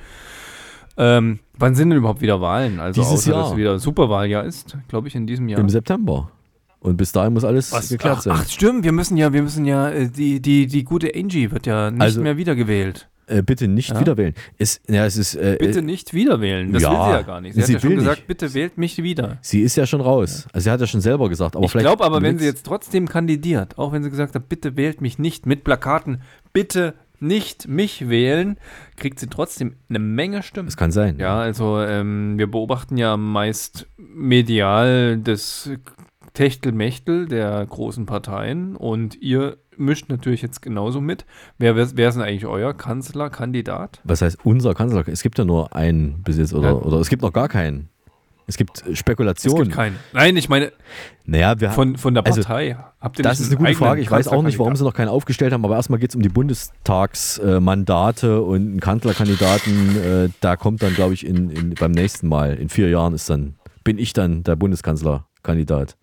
[0.97, 2.79] Ähm, wann sind denn überhaupt wieder Wahlen?
[2.79, 3.51] Also Dieses außer, dass Jahr.
[3.51, 5.59] es wieder Superwahljahr ist, glaube ich, in diesem Jahr.
[5.59, 6.29] Im September.
[6.81, 7.89] Und bis dahin muss alles Was?
[7.89, 8.33] geklärt Ach, sein.
[8.35, 11.65] ach, stimmt, wir müssen ja, wir müssen ja, äh, die, die, die gute Angie wird
[11.67, 13.07] ja nicht Also- mehr wiedergewählt.
[13.31, 13.99] Äh, bitte nicht Ja.
[13.99, 14.33] wieder wählen.
[14.57, 16.71] Es, ja, es ist, äh, Bitte äh, nicht wiederwählen.
[16.73, 17.53] Das ja, will sie ja gar nicht.
[17.55, 18.27] Sie, sie hat ja schon gesagt, nicht.
[18.27, 19.37] bitte wählt mich wieder.
[19.41, 20.47] Sie ist ja schon raus.
[20.53, 21.55] Also sie hat ja schon selber gesagt.
[21.55, 24.75] Aber ich glaube aber, wenn sie jetzt trotzdem kandidiert, auch wenn sie gesagt hat, bitte
[24.77, 26.21] wählt mich nicht mit Plakaten,
[26.53, 28.57] bitte nicht mich wählen,
[28.97, 30.67] kriegt sie trotzdem eine Menge Stimmen.
[30.67, 31.19] Das kann sein.
[31.19, 35.69] Ja, also ähm, wir beobachten ja meist medial das
[36.33, 41.25] Techtelmechtel der großen Parteien und ihr mischt natürlich jetzt genauso mit.
[41.57, 43.99] Wer, wer, ist denn eigentlich euer Kanzlerkandidat?
[44.03, 45.07] Was heißt unser Kanzler?
[45.07, 46.75] Es gibt ja nur einen bis jetzt oder, Ja.
[46.75, 47.89] oder es gibt noch gar keinen.
[48.47, 49.63] Es gibt äh, Es Spekulationen.
[49.63, 49.95] gibt keinen.
[50.13, 50.71] Nein, ich meine
[51.25, 52.77] Naja, wir von, von der also, Partei.
[52.99, 54.01] Habt ihr Das ist eine gute Frage.
[54.01, 56.21] Ich weiß auch nicht, warum sie noch keinen aufgestellt haben, aber erstmal geht es um
[56.21, 60.03] die Bundestagsmandate und einen Kanzlerkandidaten.
[60.03, 63.29] Äh, da kommt dann, glaube ich, in, in, beim nächsten Mal, in vier Jahren, ist
[63.29, 65.95] dann, bin ich dann der Bundeskanzlerkandidat.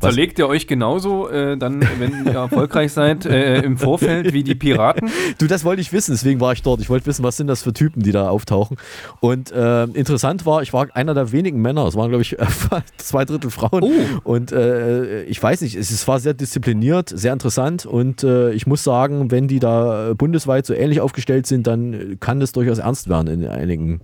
[0.00, 4.42] Was- Verlegt ihr euch genauso äh, dann, wenn ihr erfolgreich seid, äh, im Vorfeld wie
[4.42, 5.10] die Piraten?
[5.38, 6.80] Du, das wollte ich wissen, deswegen war ich dort.
[6.80, 8.76] Ich wollte wissen, was sind das für Typen, die da auftauchen.
[9.20, 11.86] Und äh, interessant war, ich war einer der wenigen Männer.
[11.86, 12.36] Es waren, glaube ich,
[12.96, 13.82] zwei Drittel Frauen.
[13.82, 13.90] Oh.
[14.24, 17.86] Und äh, ich weiß nicht, es, es war sehr diszipliniert, sehr interessant.
[17.86, 22.40] Und äh, ich muss sagen, wenn die da bundesweit so ähnlich aufgestellt sind, dann kann
[22.40, 24.00] das durchaus ernst werden in einigen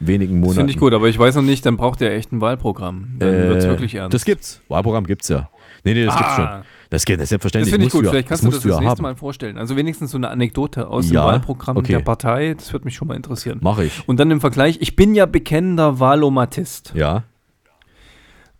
[0.00, 0.56] wenigen Das Monaten.
[0.58, 3.16] finde ich gut, aber ich weiß noch nicht, dann braucht ihr echt ein Wahlprogramm.
[3.18, 4.14] Dann Äh, wird es wirklich ernst.
[4.14, 4.60] Das gibt's.
[4.68, 5.48] Wahlprogramm gibt's ja.
[5.84, 6.36] Nee, nee, das gibt's Ah.
[6.36, 6.62] schon.
[6.90, 7.72] Das geht, das ist Das selbstverständlich.
[7.72, 8.04] finde ich du gut.
[8.06, 9.02] ja- Vielleicht kannst du das musst das ja nächste haben.
[9.02, 9.58] Mal vorstellen.
[9.58, 11.92] Also wenigstens so eine Anekdote aus Ja, dem Wahlprogramm okay.
[11.94, 12.54] der Partei.
[12.54, 13.58] Das würde mich schon mal interessieren.
[13.62, 14.08] Mach ich.
[14.08, 16.92] Und dann im Vergleich, ich bin ja bekennender Wahlomatist.
[16.94, 17.24] Ja.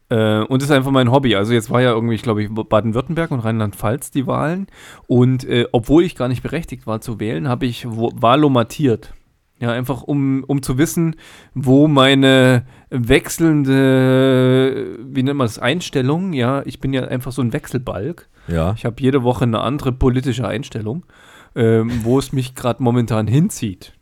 [0.09, 1.35] Äh, und das ist einfach mein Hobby.
[1.35, 4.69] Also jetzt war ja irgendwie, ich glaube, Baden-Württemberg und Rheinland-Pfalz die Wahlen.
[5.09, 9.15] Und äh, obwohl ich gar nicht berechtigt war zu wählen, habe ich wahlomatiert.
[9.59, 11.17] Ja, einfach um, um zu wissen,
[11.55, 17.55] wo meine wechselnde, wie nennt man das, Einstellung, ja, ich bin ja einfach so ein
[17.55, 18.29] Wechselbalg.
[18.49, 18.75] Ja.
[18.77, 21.07] Ich habe jede Woche eine andere politische Einstellung,
[21.55, 23.95] ähm, wo es mich gerade momentan hinzieht.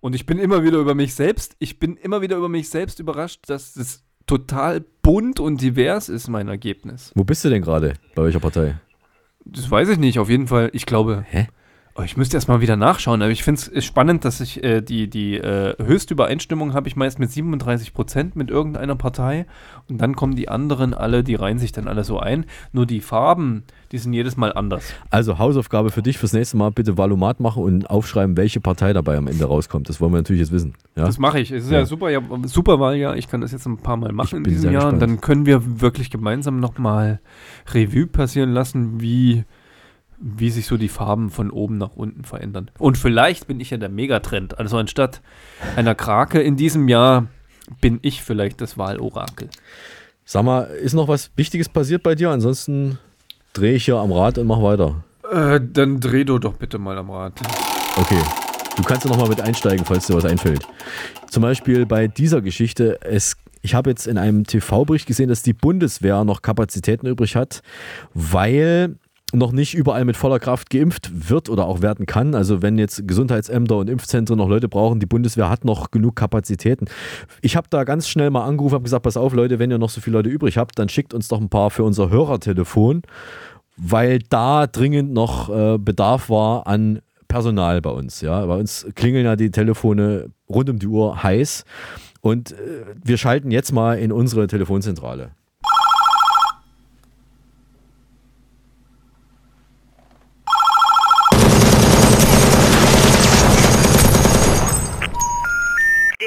[0.00, 2.98] Und ich bin immer wieder über mich selbst, ich bin immer wieder über mich selbst
[2.98, 7.12] überrascht, dass es total bunt und divers ist, mein Ergebnis.
[7.14, 7.94] Wo bist du denn gerade?
[8.14, 8.76] Bei welcher Partei?
[9.44, 10.70] Das weiß ich nicht, auf jeden Fall.
[10.72, 11.24] Ich glaube.
[11.28, 11.46] Hä?
[11.96, 14.80] Oh, ich müsste erst mal wieder nachschauen, aber ich finde es spannend, dass ich äh,
[14.80, 19.46] die, die äh, höchste Übereinstimmung habe ich meist mit 37 Prozent mit irgendeiner Partei
[19.88, 22.46] und dann kommen die anderen alle, die reihen sich dann alle so ein.
[22.72, 24.92] Nur die Farben, die sind jedes Mal anders.
[25.10, 29.16] Also Hausaufgabe für dich fürs nächste Mal, bitte Valomat machen und aufschreiben, welche Partei dabei
[29.16, 29.88] am Ende rauskommt.
[29.88, 30.74] Das wollen wir natürlich jetzt wissen.
[30.96, 31.04] Ja?
[31.04, 31.52] Das mache ich.
[31.52, 33.16] Es ist ja, ja super, ja, super Wahljahr.
[33.16, 35.46] Ich kann das jetzt ein paar Mal machen Ich in diesem Jahr und dann können
[35.46, 37.20] wir wirklich gemeinsam nochmal
[37.72, 39.44] Revue passieren lassen, wie
[40.18, 42.70] wie sich so die Farben von oben nach unten verändern.
[42.78, 44.58] Und vielleicht bin ich ja der Megatrend.
[44.58, 45.20] Also anstatt
[45.76, 47.26] einer Krake in diesem Jahr
[47.80, 49.48] bin ich vielleicht das Wahlorakel.
[50.24, 52.30] Sag mal, ist noch was Wichtiges passiert bei dir?
[52.30, 52.98] Ansonsten
[53.52, 55.04] drehe ich hier am Rad und mach weiter.
[55.30, 57.40] Äh, dann dreh du doch bitte mal am Rad.
[57.96, 58.20] Okay.
[58.76, 60.66] Du kannst ja nochmal mit einsteigen, falls dir was einfällt.
[61.30, 65.52] Zum Beispiel bei dieser Geschichte, es, ich habe jetzt in einem TV-Bericht gesehen, dass die
[65.52, 67.62] Bundeswehr noch Kapazitäten übrig hat,
[68.14, 68.96] weil
[69.38, 72.34] noch nicht überall mit voller Kraft geimpft wird oder auch werden kann.
[72.34, 76.86] Also wenn jetzt Gesundheitsämter und Impfzentren noch Leute brauchen, die Bundeswehr hat noch genug Kapazitäten.
[77.42, 79.90] Ich habe da ganz schnell mal angerufen, habe gesagt, pass auf Leute, wenn ihr noch
[79.90, 83.02] so viele Leute übrig habt, dann schickt uns doch ein paar für unser Hörertelefon,
[83.76, 88.20] weil da dringend noch äh, Bedarf war an Personal bei uns.
[88.20, 91.64] Ja, bei uns klingeln ja die Telefone rund um die Uhr heiß
[92.20, 92.56] und äh,
[93.02, 95.32] wir schalten jetzt mal in unsere Telefonzentrale.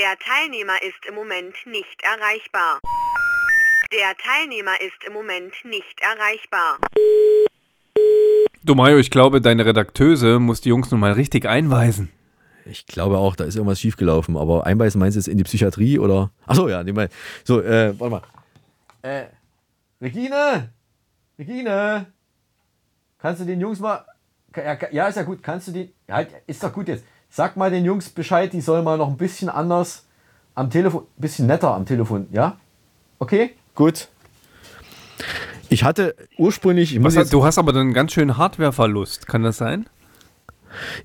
[0.08, 2.80] Der Teilnehmer ist im Moment nicht erreichbar.
[3.92, 6.78] Der Teilnehmer ist im Moment nicht erreichbar.
[8.64, 12.10] Du Mario, ich glaube, deine Redakteuse muss die Jungs nun mal richtig einweisen.
[12.64, 14.38] Ich glaube auch, da ist irgendwas schiefgelaufen.
[14.38, 16.32] Aber einweisen meinst du jetzt in die Psychiatrie oder?
[16.46, 17.10] Achso, ja, nee, mal.
[17.44, 18.22] So, äh, warte mal.
[19.02, 19.26] Äh,
[20.00, 20.72] Regine!
[21.38, 22.14] Regine!
[23.18, 24.06] Kannst du den Jungs mal.
[24.56, 25.44] Ja, ist ja gut.
[25.44, 25.94] Kannst du die.
[26.08, 27.04] Ja, ist doch gut jetzt.
[27.38, 30.08] Sag mal den Jungs Bescheid, die sollen mal noch ein bisschen anders
[30.56, 31.04] am Telefon.
[31.04, 32.58] Ein bisschen netter am Telefon, ja?
[33.20, 33.52] Okay?
[33.76, 34.08] Gut.
[35.70, 36.96] Ich hatte ursprünglich.
[36.96, 39.86] Ich hast, du hast aber dann einen ganz schönen Hardwareverlust, kann das sein?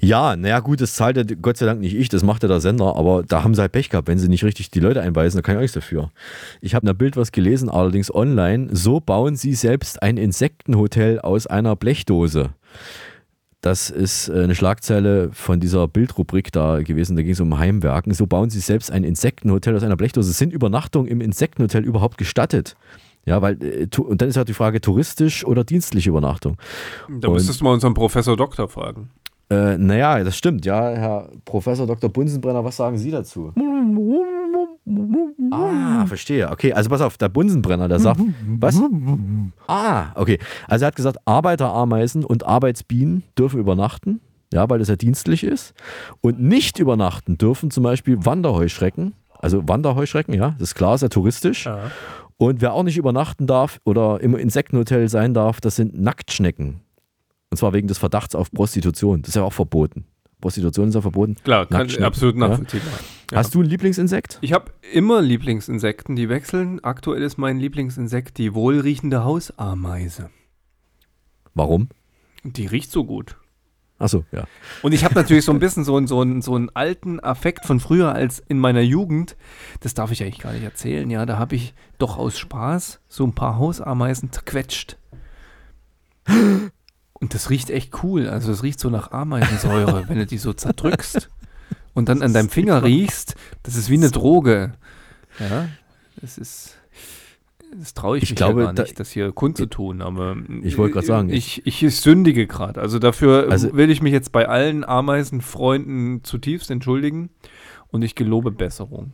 [0.00, 2.62] Ja, naja, gut, das zahlt ja Gott sei Dank nicht ich, das macht ja der
[2.62, 5.36] Sender, aber da haben sie halt Pech gehabt, wenn sie nicht richtig die Leute einweisen,
[5.36, 6.10] da kann ich auch nichts dafür.
[6.62, 8.70] Ich habe ein Bild was gelesen, allerdings online.
[8.72, 12.54] So bauen sie selbst ein Insektenhotel aus einer Blechdose.
[13.62, 18.12] Das ist äh, eine Schlagzeile von dieser Bildrubrik da gewesen, da ging es um Heimwerken.
[18.12, 20.32] So bauen sie selbst ein Insektenhotel aus einer Blechdose.
[20.32, 22.76] Sind Übernachtungen im Insektenhotel überhaupt gestattet?
[23.24, 26.56] Ja, weil, äh, tu- und dann ist halt die Frage, touristisch oder dienstliche Übernachtung.
[27.20, 29.10] Da müsstest du mal unseren Professor Doktor fragen.
[29.48, 32.10] Äh, naja, das stimmt, ja, Herr Professor Dr.
[32.10, 33.52] Bunsenbrenner, was sagen Sie dazu?
[35.50, 36.50] Ah, verstehe.
[36.50, 38.20] Okay, also pass auf, der Bunsenbrenner, der sagt,
[38.58, 38.80] was?
[39.66, 40.38] Ah, okay.
[40.68, 44.20] Also er hat gesagt, Arbeiterameisen und Arbeitsbienen dürfen übernachten,
[44.52, 45.74] ja, weil das ja dienstlich ist.
[46.20, 51.08] Und nicht übernachten dürfen zum Beispiel Wanderheuschrecken, also Wanderheuschrecken, ja, das ist klar, ist ja
[51.08, 51.66] touristisch.
[52.36, 56.80] Und wer auch nicht übernachten darf oder im Insektenhotel sein darf, das sind Nacktschnecken.
[57.50, 59.22] Und zwar wegen des Verdachts auf Prostitution.
[59.22, 60.06] Das ist ja auch verboten.
[60.42, 61.36] Prostitution ist ja verboten.
[61.42, 62.48] Klar, kann, Nacktschnecken, absolut ja.
[62.48, 62.92] nachvollziehbar.
[63.30, 63.38] Ja.
[63.38, 64.36] Hast du ein Lieblingsinsekt?
[64.42, 66.84] Ich habe immer Lieblingsinsekten, die wechseln.
[66.84, 70.28] Aktuell ist mein Lieblingsinsekt die wohlriechende Hausameise.
[71.54, 71.88] Warum?
[72.44, 73.36] Die riecht so gut.
[73.98, 74.44] Achso, ja.
[74.82, 77.78] Und ich habe natürlich so ein bisschen so, einen- so, so einen alten Affekt von
[77.78, 79.36] früher als in meiner Jugend.
[79.80, 81.08] Das darf ich eigentlich gar nicht erzählen.
[81.08, 84.98] Ja, da habe ich doch aus Spaß so ein paar Hausameisen zerquetscht.
[87.22, 88.28] Und das riecht echt cool.
[88.28, 91.30] Also es riecht so nach Ameisensäure, wenn du die so zerdrückst
[91.94, 93.36] und dann an deinem Finger riechst.
[93.62, 94.72] Das ist wie eine Droge.
[95.38, 95.68] Ja,
[96.20, 96.76] das ist.
[97.74, 100.76] Das traue ich, Ich mich glaube, ja gar da- nicht, das hier kundzutun, aber Ich
[100.76, 102.82] wollte gerade sagen, ich, ich sündige gerade.
[102.82, 107.30] Also dafür Also- will ich mich jetzt bei allen Ameisenfreunden zutiefst entschuldigen
[107.88, 109.12] und ich gelobe Besserung.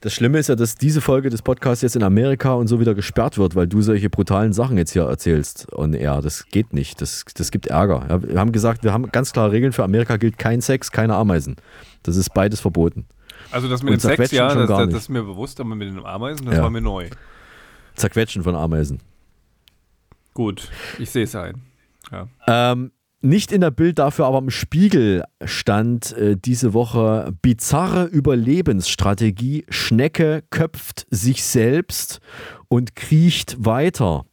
[0.00, 2.94] Das Schlimme ist ja, dass diese Folge des Podcasts jetzt in Amerika und so wieder
[2.94, 5.70] gesperrt wird, weil du solche brutalen Sachen jetzt hier erzählst.
[5.72, 7.00] Und ja, das geht nicht.
[7.00, 8.06] Das, das gibt Ärger.
[8.08, 9.72] Ja, wir haben gesagt, wir haben ganz klare Regeln.
[9.72, 11.56] Für Amerika gilt kein Sex, keine Ameisen.
[12.02, 13.06] Das ist beides verboten.
[13.50, 15.74] Also das Und mit dem Sex, zerquetschen ja, das, das, das ist mir bewusst, aber
[15.74, 16.62] mit den Ameisen, das Ja.
[16.62, 17.08] war mir neu.
[17.96, 19.00] Zerquetschen von Ameisen.
[20.34, 21.62] Gut, ich sehe es ein.
[22.12, 22.28] Ja.
[22.46, 29.66] Ähm, nicht in der Bild, dafür aber im Spiegel stand äh, diese Woche bizarre Überlebensstrategie.
[29.68, 32.20] Schnecke köpft sich selbst
[32.68, 34.24] und kriecht weiter.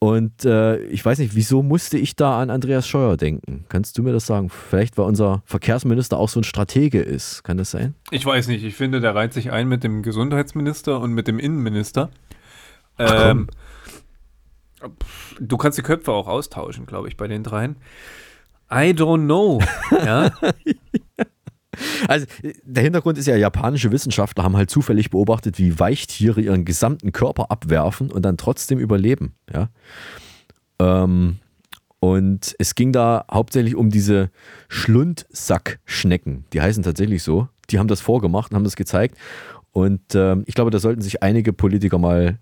[0.00, 3.64] Und äh, ich weiß nicht, wieso musste ich da an Andreas Scheuer denken?
[3.70, 4.50] Kannst du mir das sagen?
[4.50, 7.42] Vielleicht, weil unser Verkehrsminister auch so ein Stratege ist.
[7.42, 7.94] Kann das sein?
[8.10, 8.64] Ich weiß nicht.
[8.64, 12.10] Ich finde, der reiht sich ein mit dem Gesundheitsminister und mit dem Innenminister.
[12.98, 13.48] Ach, Ähm,
[15.40, 17.76] du kannst die Köpfe auch austauschen, glaube ich, bei den dreien.
[18.70, 19.60] I don't know.
[19.90, 20.30] ja.
[22.08, 22.26] Also
[22.64, 27.50] der Hintergrund ist ja, japanische Wissenschaftler haben halt zufällig beobachtet, wie Weichtiere ihren gesamten Körper
[27.50, 29.34] abwerfen und dann trotzdem überleben.
[29.52, 29.68] Ja?
[30.78, 31.38] Ähm,
[32.00, 34.30] und es ging da hauptsächlich um diese
[34.68, 36.44] Schlundsackschnecken.
[36.52, 37.48] Die heißen tatsächlich so.
[37.70, 39.16] Die haben das vorgemacht und haben das gezeigt.
[39.72, 42.38] Und ähm, ich glaube, da sollten sich einige Politiker mal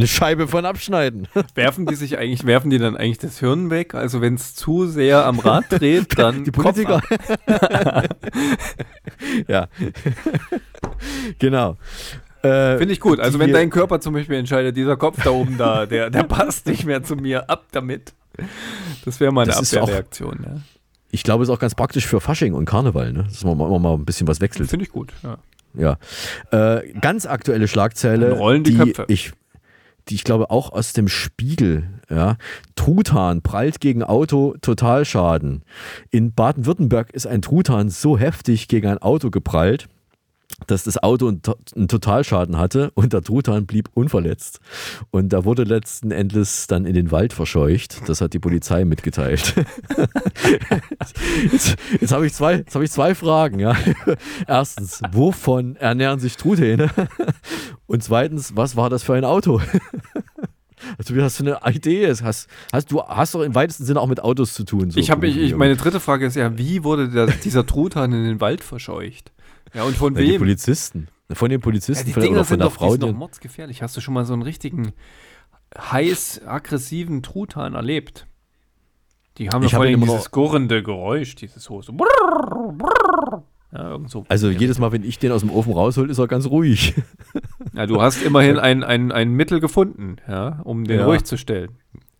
[0.00, 1.28] eine Scheibe von abschneiden.
[1.54, 3.94] Werfen die sich eigentlich, werfen die dann eigentlich das Hirn weg?
[3.94, 7.00] Also wenn es zu sehr am Rad dreht, dann Die Politiker.
[9.48, 9.68] ja.
[11.38, 11.76] genau.
[12.42, 13.20] Äh, Finde ich gut.
[13.20, 16.66] Also wenn dein Körper zum Beispiel entscheidet, dieser Kopf da oben da, der, der passt
[16.66, 18.14] nicht mehr zu mir, ab damit.
[19.04, 20.38] Das wäre mal eine Das ist auch- Abwehrreaktion.
[20.44, 20.56] Ja.
[21.10, 23.24] Ich glaube, es ist auch ganz praktisch für Fasching und Karneval, ne?
[23.24, 24.70] dass man immer mal ein bisschen was wechselt.
[24.70, 25.12] Finde ich gut.
[25.22, 25.38] Ja.
[25.74, 25.98] Ja.
[26.78, 29.04] Äh, ganz aktuelle Schlagzeile, Dann rollen die die, Köpfe.
[29.08, 29.32] ich,
[30.10, 31.84] die ich glaube auch aus dem Spiegel.
[32.10, 32.36] Ja.
[32.74, 35.62] Truthahn prallt gegen Auto, Totalschaden.
[36.10, 39.86] In Baden-Württemberg ist ein Truthahn so heftig gegen ein Auto geprallt,
[40.66, 44.58] dass das Auto einen, To- einen Totalschaden hatte und der Truthahn blieb unverletzt.
[45.10, 48.02] Und da wurde letzten Endes dann in den Wald verscheucht.
[48.08, 49.54] Das hat die Polizei mitgeteilt.
[51.50, 53.58] Jetzt, jetzt habe ich, zwei- hab ich zwei Fragen.
[53.60, 53.76] Ja.
[54.46, 56.90] Erstens, wovon ernähren sich Truthähne?
[57.90, 59.60] Und zweitens, was war das für ein Auto?
[60.96, 62.08] Also, wie hast du eine Idee?
[62.10, 64.90] Hast, hast, du hast doch im weitesten Sinne auch mit Autos zu tun.
[64.90, 68.24] so ich habe ich, meine dritte Frage ist ja, wie wurde der, dieser Truthahn in
[68.24, 69.30] den Wald verscheucht?
[69.74, 70.38] Ja, und von Ja, die wem?
[70.40, 71.08] Polizisten.
[71.30, 72.90] Von den Ja, Polizisten die vielleicht Dinger oder von sind der doch, die Frau.
[72.92, 73.82] sind doch Die, mordsgefährlich.
[73.82, 74.92] Hast du schon mal so einen richtigen
[75.76, 78.26] heiß aggressiven Truthahn erlebt?
[79.36, 81.82] Die haben Ich ja vor hab ihn allem immer dieses noch- gurrende Geräusch, dieses so.
[81.82, 81.92] so
[83.72, 84.24] ja, so.
[84.28, 86.94] also jedes Mal, wenn ich den aus dem Ofen raushol, ist er ganz ruhig.
[87.72, 91.06] Ja, du hast immerhin ein, ein, ein Mittel gefunden, ja, um den Ja.
[91.06, 91.78] ruhig zu stellen.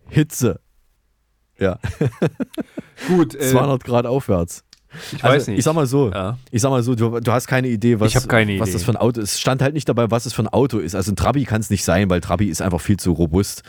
[0.09, 0.61] Hitze.
[1.59, 1.79] Ja.
[3.09, 4.65] Gut, äh, 200 Grad aufwärts.
[5.13, 5.59] Ich Also, weiß nicht.
[5.59, 6.37] Ich sag mal so, Ja.
[6.51, 8.77] ich sag mal so, du, du hast keine Idee, was, keine was Idee.
[8.79, 9.35] das für ein Auto ist.
[9.35, 10.95] Es stand halt nicht dabei, was es für ein Auto ist.
[10.95, 13.63] Also ein Trabi kann es nicht sein, weil Trabi ist einfach viel zu robust.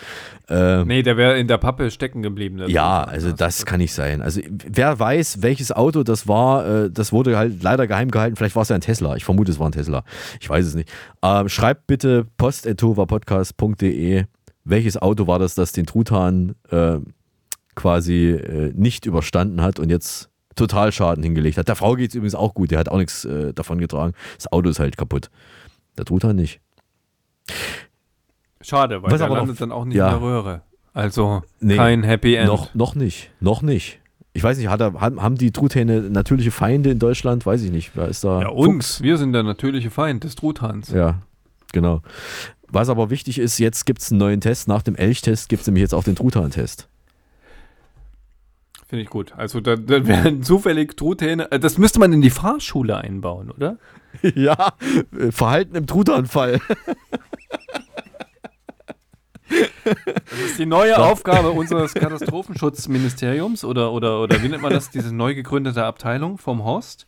[0.50, 2.60] Ähm, Nee, der wäre in der Pappe stecken geblieben.
[2.68, 4.22] Ja, also das kann nicht sein.
[4.22, 8.36] Also wer weiß, welches Auto das war, äh, das wurde halt leider geheim gehalten.
[8.36, 9.16] Vielleicht war es ja ein Tesla.
[9.16, 10.04] Ich vermute, es war ein Tesla.
[10.40, 10.90] Ich weiß es nicht.
[11.24, 14.26] Ähm, schreibt bitte post.tovapodcast.de,
[14.64, 16.98] welches Auto war das, das den Truthahn äh,
[17.76, 20.30] quasi äh, nicht überstanden hat und jetzt
[20.68, 21.68] Totalschaden hingelegt hat.
[21.68, 22.72] Der Frau geht es übrigens auch gut.
[22.72, 24.14] Der hat auch nichts äh, davon getragen.
[24.38, 25.30] Das Auto ist halt kaputt.
[25.98, 26.60] Der Truthahn nicht.
[28.62, 30.08] Schade, weil Was der aber noch- landet dann auch nicht ja.
[30.08, 30.62] in der Röhre.
[30.94, 32.48] Also Nee, kein Happy End.
[32.48, 33.32] Noch, noch nicht.
[33.40, 34.00] Noch nicht.
[34.34, 37.46] Ich weiß nicht, hat er, haben die Truthähne natürliche Feinde in Deutschland?
[37.46, 37.92] Weiß ich nicht.
[37.96, 38.42] Wer ist da?
[38.42, 39.02] ja, uns.
[39.02, 40.90] Wir sind der natürliche Feind des Truthahns.
[40.90, 41.20] Ja,
[41.74, 42.02] genau.
[42.70, 44.68] Was aber wichtig ist, jetzt gibt es einen neuen Test.
[44.70, 46.88] Nach dem Elchtest gibt es nämlich jetzt auch den Truthahn-Test.
[48.92, 49.32] Finde ich gut.
[49.38, 51.50] Also da, da wären zufällig Truthähne.
[51.50, 53.78] äh, Das müsste man in die Fahrschule einbauen, oder?
[54.36, 54.74] ja,
[55.18, 56.60] äh, Verhalten im Truthahnfall.
[59.50, 65.16] Das ist die neue Aufgabe unseres Katastrophenschutzministeriums oder, oder, oder wie nennt man das, diese
[65.16, 67.08] neu gegründete Abteilung vom Horst.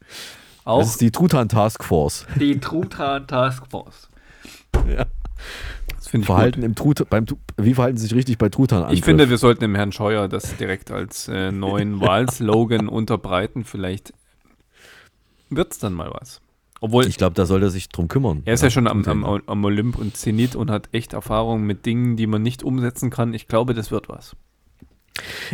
[0.63, 2.27] Auch Das ist die Truthahn-Taskforce.
[2.39, 4.07] die Truthahn Taskforce.
[4.87, 5.05] Ja.
[5.95, 6.65] Das finde ich Verhalten gut.
[6.65, 7.25] im Trut beim
[7.57, 10.55] Wie verhalten sie sich richtig bei truthahn Ich finde, wir sollten dem Herrn Scheuer das
[10.57, 13.63] direkt als äh, neuen Wahlslogan unterbreiten.
[13.63, 14.13] Vielleicht
[15.49, 16.41] wird es dann mal was.
[16.81, 18.41] Obwohl, Ich glaube, da soll er sich drum kümmern.
[18.43, 21.85] er ist ja, schon am, am, am Olymp und Zenit und hat echt Erfahrung mit
[21.85, 23.33] Dingen, die man nicht umsetzen kann.
[23.33, 24.35] Ich glaube, das wird was.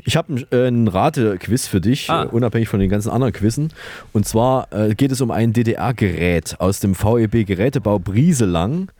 [0.06, 2.24] Ich habe ein, äh, Rate-Quiz für dich, Ah.
[2.24, 3.74] äh, unabhängig von den ganzen anderen Quizzen.
[4.13, 8.91] Und zwar äh, geht es um ein DDR-Gerät aus dem VEB Gerätebau Brieselang,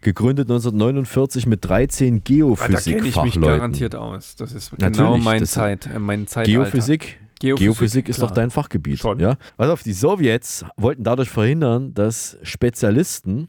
[0.00, 3.40] gegründet 1949 mit 13 Ah, Da kenne ich mich Geophysik-Fachleuten.
[3.42, 4.34] garantiert aus.
[4.36, 6.50] Das ist genau Natürlich, mein, das- Zeit, mein Zeitalter.
[6.64, 7.20] Geophysik?
[7.40, 8.28] Geophysik, Geophysik ist klar.
[8.28, 8.98] doch dein Fachgebiet.
[8.98, 9.20] Schon.
[9.20, 9.36] Ja?
[9.58, 13.46] Auf, die Sowjets wollten dadurch verhindern, dass Spezialisten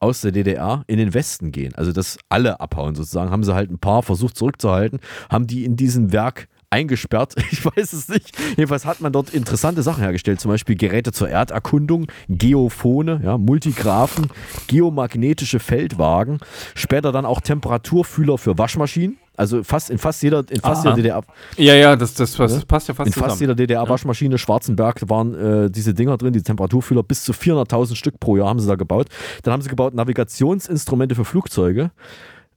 [0.00, 1.74] aus der DDR in den Westen gehen.
[1.74, 3.30] Also dass alle abhauen sozusagen.
[3.30, 4.98] Haben sie halt ein paar versucht zurückzuhalten,
[5.30, 7.34] haben die in diesem Werk eingesperrt.
[7.50, 8.38] Ich weiß es nicht.
[8.56, 14.28] Jedenfalls hat man dort interessante Sachen hergestellt, zum Beispiel Geräte zur Erderkundung, Geophone, ja, Multigraphen,
[14.68, 16.38] geomagnetische Feldwagen,
[16.74, 19.18] später dann auch Temperaturfühler für Waschmaschinen.
[19.40, 20.94] Also fast in fast jeder, in fast Aha.
[20.96, 21.22] jeder DDR.
[21.56, 23.30] Ja, ja, das, das, das passt ja fast In zusammen.
[23.30, 28.20] fast jeder DDR-Waschmaschine Schwarzenberg waren äh, diese Dinger drin, die Temperaturfühler, bis zu 400.000 Stück
[28.20, 29.06] pro Jahr haben sie da gebaut.
[29.42, 31.90] Dann haben sie gebaut Navigationsinstrumente für Flugzeuge.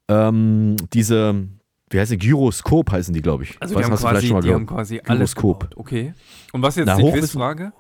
[0.10, 1.48] Ähm, diese,
[1.90, 3.56] wie heißt die, Gyroskop heißen die, glaube ich.
[3.62, 4.60] Also Weiß, die, haben du vielleicht quasi, schon mal die gehört.
[4.60, 5.60] haben quasi alles Gyroskop.
[5.70, 5.78] gebaut.
[5.80, 6.14] Okay.
[6.52, 7.72] Und was jetzt Na, die Quizfrage?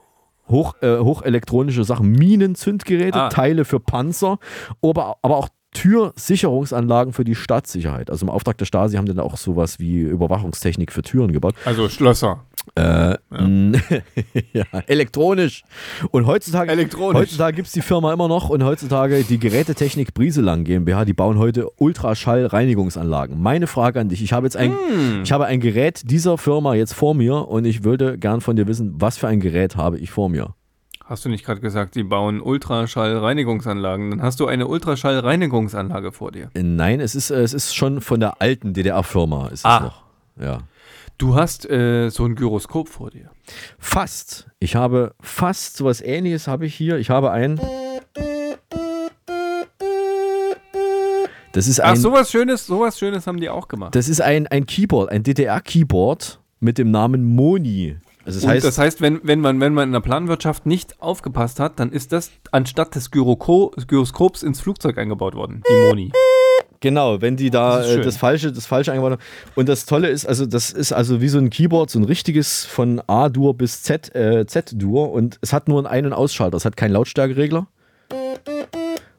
[0.49, 3.29] Hoch, äh, hochelektronische Sachen, Minenzündgeräte, Ah.
[3.29, 4.39] Teile für Panzer,
[4.81, 8.09] aber, aber auch Türsicherungsanlagen für die Stadtsicherheit.
[8.09, 11.55] Also im Auftrag der Stasi haben die dann auch sowas wie Überwachungstechnik für Türen gebaut.
[11.65, 12.43] Also Schlösser.
[12.75, 13.77] Äh, mh,
[14.53, 15.63] ja, elektronisch.
[16.11, 17.19] Und heutzutage, Elektronisch.
[17.21, 21.37] heutzutage gibt es die Firma immer noch und heutzutage die Gerätetechnik Brieselang GmbH, die bauen
[21.39, 23.41] heute Ultraschallreinigungsanlagen.
[23.41, 25.23] Meine Frage an dich, ich habe jetzt ein, Hm.
[25.23, 28.65] ich habe ein Gerät dieser Firma jetzt vor mir und ich würde gern von dir
[28.67, 30.55] wissen, was für ein Gerät habe ich vor mir?
[31.05, 34.11] Hast du nicht gerade gesagt, die bauen Ultraschallreinigungsanlagen?
[34.11, 36.49] Dann hast du eine Ultraschallreinigungsanlage vor dir.
[36.53, 39.47] Äh, Nein, es ist, äh, es ist schon von der alten DDR-Firma.
[39.47, 39.79] Ist es Ah.
[39.81, 40.03] noch.
[40.41, 40.59] Ja.
[41.17, 43.29] Du hast äh, so ein Gyroskop vor dir.
[43.77, 44.47] Fast.
[44.59, 46.97] Ich habe fast sowas ähnliches habe ich hier.
[46.97, 47.59] Ich habe ein.
[51.51, 53.93] Das ist Ach, ein, sowas Schönes, sowas Schönes haben die auch gemacht.
[53.95, 57.97] das ist ein, ein Keyboard, ein DDR-Keyboard mit dem Namen Moni.
[58.25, 61.59] Also das heißt, das heißt, wenn, wenn, man, wenn man in der Planwirtschaft nicht aufgepasst
[61.59, 66.11] hat, dann ist das anstatt des Gyroko Gyroskops ins Flugzeug eingebaut worden, die Moni.
[66.79, 69.21] Genau, wenn die da Das äh, das falsche, das falsche eingebaut haben.
[69.55, 72.65] Und das Tolle ist, also das ist also wie so ein Keyboard, so ein richtiges
[72.65, 76.57] von A-Dur bis Z, äh, Z-Dur und es hat nur einen Ein- und Ausschalter.
[76.57, 77.67] Es hat keinen Lautstärkeregler.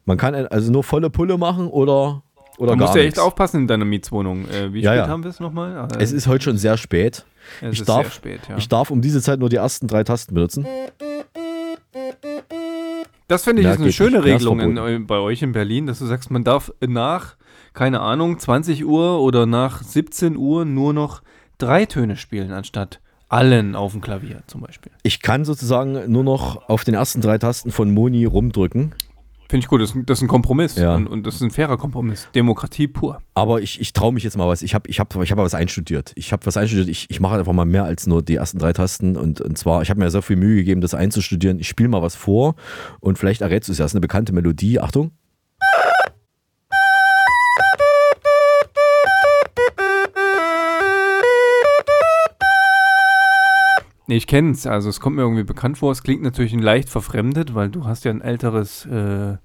[0.05, 2.23] Man kann also nur volle Pulle machen oder
[2.59, 4.47] oder gar musst du ja echt aufpassen in deiner Mietswohnung.
[4.49, 5.09] Äh, wie Ja, spät ja.
[5.09, 5.77] haben wir es nochmal?
[5.77, 7.25] Ah, Es ist heute schon sehr spät.
[7.61, 8.57] Es ich, ist darf, sehr spät, ja.
[8.57, 10.67] ich darf um diese Zeit nur die ersten drei Tasten benutzen.
[13.29, 14.27] Das finde ich Mehr ist eine schöne nicht.
[14.27, 15.07] Regelung in, verboten.
[15.07, 17.37] bei euch in Berlin, dass du sagst, man darf nach,
[17.73, 21.23] keine Ahnung, 20 Uhr oder nach 17 Uhr nur noch
[21.59, 24.93] drei Töne spielen, anstatt allen auf dem Klavier zum Beispiel.
[25.03, 28.95] Ich kann sozusagen nur noch auf den ersten drei Tasten von Moni rumdrücken.
[29.55, 30.75] Finde ich gut, das, ist ein- das ist ein Kompromiss.
[30.75, 30.97] Ja.
[30.97, 32.27] Und, und das ist ein fairer Kompromiss.
[32.35, 33.21] Demokratie pur.
[33.35, 34.63] Aber ich, ich traue mich jetzt mal was.
[34.63, 36.11] Ich habe ich hab, ich hab was einstudiert.
[36.17, 36.89] Ich habe was einstudiert.
[36.89, 39.17] Ich, ich mache einfach mal mehr als nur die ersten drei Tasten.
[39.17, 41.61] Und, und zwar, ich habe mir sehr viel Mühe gegeben, das einzustudieren.
[41.61, 42.57] Ich spiele mal was vor
[42.99, 43.85] und vielleicht errätst du es ja.
[43.85, 44.81] Das ist eine bekannte Melodie.
[44.81, 45.13] Achtung.
[54.07, 54.67] Nee, ich kenne es.
[54.67, 55.91] Also es kommt mir irgendwie bekannt vor.
[55.91, 59.37] Es klingt natürlich leicht verfremdet, weil du hast ja ein älteres äh,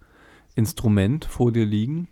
[0.56, 2.10] Instrument vor dir liegen.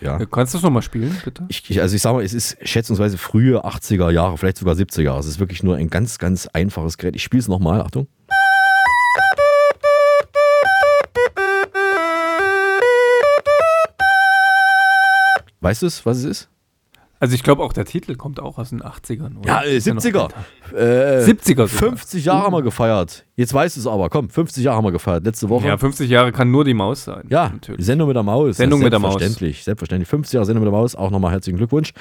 [0.00, 0.18] Ja.
[0.18, 1.46] Äh, Kannst du das nochmal spielen, bitte?
[1.48, 5.02] Ich, ich, also ich sage mal, es ist schätzungsweise frühe 80er Jahre, vielleicht sogar 70er
[5.02, 5.20] Jahre.
[5.20, 7.16] Es ist wirklich nur ein ganz, ganz einfaches Gerät.
[7.16, 7.80] Ich spiele es nochmal.
[7.80, 8.06] Achtung.
[15.60, 16.48] Weißt du es, was es ist?
[17.20, 19.38] Also ich glaube auch der Titel kommt auch aus den 80ern.
[19.38, 19.48] Oder?
[19.48, 20.30] Ja, äh, Ist ja noch 70er.
[20.72, 21.20] älter.
[21.20, 21.68] Äh, 70er sogar.
[21.68, 23.24] 50 Jahre haben wir gefeiert.
[23.34, 24.08] Jetzt weißt du es aber.
[24.08, 25.24] Komm, 50 Jahre haben wir gefeiert.
[25.24, 25.66] Letzte Woche.
[25.66, 27.24] Ja, 50 Jahre kann nur die Maus sein.
[27.28, 27.84] Ja, natürlich.
[27.84, 28.56] Sendung mit der Maus.
[28.56, 29.14] Sendung Ja, mit der Maus.
[29.14, 30.08] Selbstverständlich, selbstverständlich.
[30.08, 31.92] 50 Jahre Sendung mit der Maus, auch nochmal herzlichen Glückwunsch.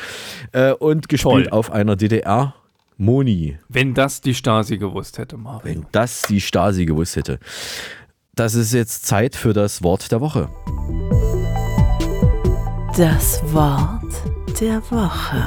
[0.51, 1.49] Äh, und gespielt Toll.
[1.49, 2.53] auf einer DDR
[2.97, 3.58] Moni.
[3.69, 5.62] Wenn das die Stasi gewusst hätte, Mario.
[5.63, 7.39] Wenn das die Stasi gewusst hätte.
[8.36, 10.49] Das ist jetzt Zeit für das Wort der Woche.
[12.95, 14.03] Das Wort
[14.60, 15.43] der Woche.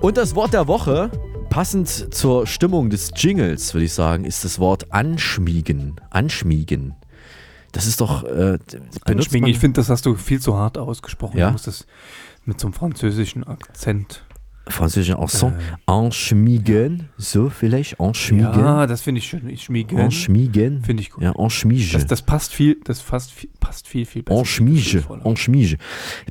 [0.00, 1.10] Und das Wort der Woche,
[1.48, 5.96] passend zur Stimmung des Jingles, würde ich sagen, ist das Wort anschmiegen.
[6.10, 6.94] Anschmiegen.
[7.72, 8.24] Das ist doch.
[8.24, 8.58] Äh,
[9.04, 9.48] Anschmiegen.
[9.48, 11.38] Ich finde, das hast du viel zu hart ausgesprochen.
[11.38, 11.46] Ja?
[11.46, 11.86] Du musst das
[12.44, 14.24] mit so einem französischen Akzent.
[14.70, 15.54] Französische Accent.
[15.86, 17.08] Anschmiegen.
[17.16, 18.00] So vielleicht.
[18.00, 18.44] Anschmiegen.
[18.54, 19.48] Ja, das finde ich schön.
[19.48, 19.96] Ich schmiege.
[19.96, 20.82] Anschmiegen.
[20.82, 21.22] Finde ich gut.
[21.22, 21.92] Ja, Anschmiege.
[21.92, 24.40] Das, das passt viel, das passt, viel- passt viel, viel besser.
[24.40, 25.04] Anschmiege.
[25.24, 25.76] Anschmiege.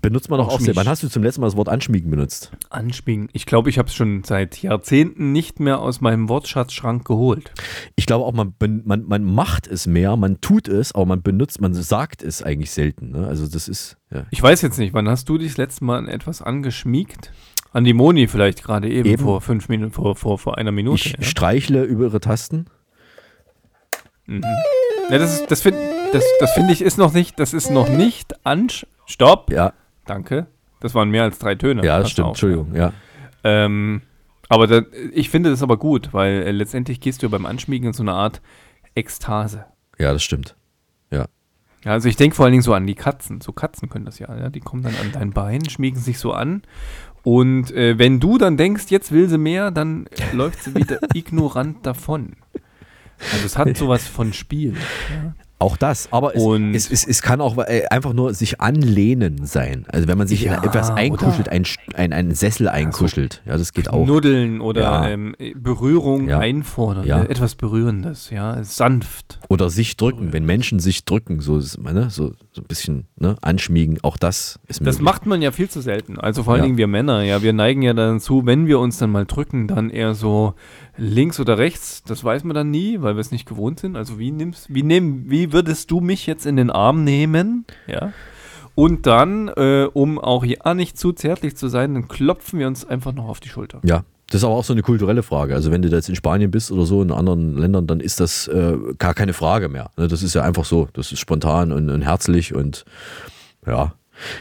[0.01, 0.75] Benutzt man doch auch sehr.
[0.75, 2.51] Wann hast du zum letzten Mal das Wort anschmiegen benutzt?
[2.69, 3.29] Anschmiegen.
[3.33, 7.51] Ich glaube, ich habe es schon seit Jahrzehnten nicht mehr aus meinem Wortschatzschrank geholt.
[7.95, 8.53] Ich glaube auch, man,
[8.85, 12.71] man, man macht es mehr, man tut es, aber man benutzt, man sagt es eigentlich
[12.71, 13.11] selten.
[13.11, 13.27] Ne?
[13.27, 13.97] Also das ist.
[14.11, 14.25] Ja.
[14.31, 17.31] Ich weiß jetzt nicht, wann hast du dich das letzte Mal an etwas angeschmiegt?
[17.71, 19.23] An die Moni vielleicht gerade eben, Eben.
[19.23, 20.95] vor fünf Minuten, vor, vor, vor einer Minute.
[20.95, 21.23] Ich ja.
[21.23, 22.65] streichle über ihre Tasten.
[24.25, 24.43] Mhm.
[25.09, 25.79] Ja, das ist, das finde
[26.11, 28.85] das, das find ich ist noch nicht, das ist noch nicht ansch...
[29.05, 29.51] Stopp!
[29.51, 29.73] Ja.
[30.05, 30.47] Danke.
[30.79, 31.83] Das waren mehr als drei Töne.
[31.85, 32.27] Ja, das stimmt.
[32.27, 32.31] auf.
[32.31, 32.75] Entschuldigung.
[32.75, 32.93] Ja.
[33.43, 34.01] Ähm,
[34.47, 34.81] aber da,
[35.13, 38.13] ich finde das aber gut, weil äh, letztendlich gehst du beim Anschmiegen in so eine
[38.13, 38.41] Art
[38.95, 39.65] Ekstase.
[39.97, 40.55] ja, das stimmt.
[41.11, 41.25] Ja.
[41.85, 43.41] Ja, also ich denke vor allen Dingen so an die Katzen.
[43.41, 44.49] So Katzen können das ja, ja.
[44.49, 46.63] Die kommen dann an dein Bein, schmiegen sich so an
[47.23, 51.85] Und äh, wenn du dann denkst, jetzt will sie mehr, dann läuft sie wieder ignorant
[51.85, 52.37] davon.
[53.33, 54.73] Also es hat sowas von Spiel.
[54.73, 55.33] Ja.
[55.61, 59.45] Auch das, aber es, Und- es, es, es kann auch äh, einfach nur sich anlehnen
[59.45, 59.85] sein.
[59.89, 63.41] Also wenn man sich Ja, in etwas einkuschelt, oder- ein, ein, einen Sessel einkuschelt.
[63.45, 64.05] Ja, das geht auch.
[64.07, 65.09] Nuddeln oder Ja.
[65.09, 66.39] ähm, Berührung Ja.
[66.39, 67.05] einfordern.
[67.05, 67.21] Ja.
[67.23, 68.63] Äh, Etwas Berührendes, ja.
[68.63, 69.39] Sanft.
[69.49, 73.99] Oder sich drücken, wenn Menschen sich drücken, so, ne, so, so ein bisschen ne, anschmiegen,
[74.01, 75.01] auch das ist Das möglich.
[75.01, 76.17] macht man ja viel zu selten.
[76.17, 76.63] Also vor allen.
[76.63, 79.89] Dingen wir Männer, ja, wir neigen ja dazu, wenn wir uns dann mal drücken, dann
[79.89, 80.53] eher so
[80.99, 82.03] links oder rechts.
[82.03, 83.95] Das weiß man dann nie, weil wir es nicht gewohnt sind.
[83.95, 87.65] Also wie nimmst, wie nehm, wie würdest du mich jetzt in den Arm nehmen?
[87.87, 88.13] Ja.
[88.75, 92.85] Und dann, äh, um auch ja nicht zu zärtlich zu sein, dann klopfen wir uns
[92.85, 93.81] einfach noch auf die Schulter.
[93.83, 95.55] Ja, das ist aber auch so eine kulturelle Frage.
[95.55, 98.47] Also wenn du jetzt in Spanien bist oder so, in anderen Ländern, dann ist das
[98.47, 99.89] äh, gar keine Frage mehr.
[99.97, 100.87] Ne, Das ist ja einfach so.
[100.93, 102.85] Das ist spontan und, und herzlich und
[103.65, 103.93] ja.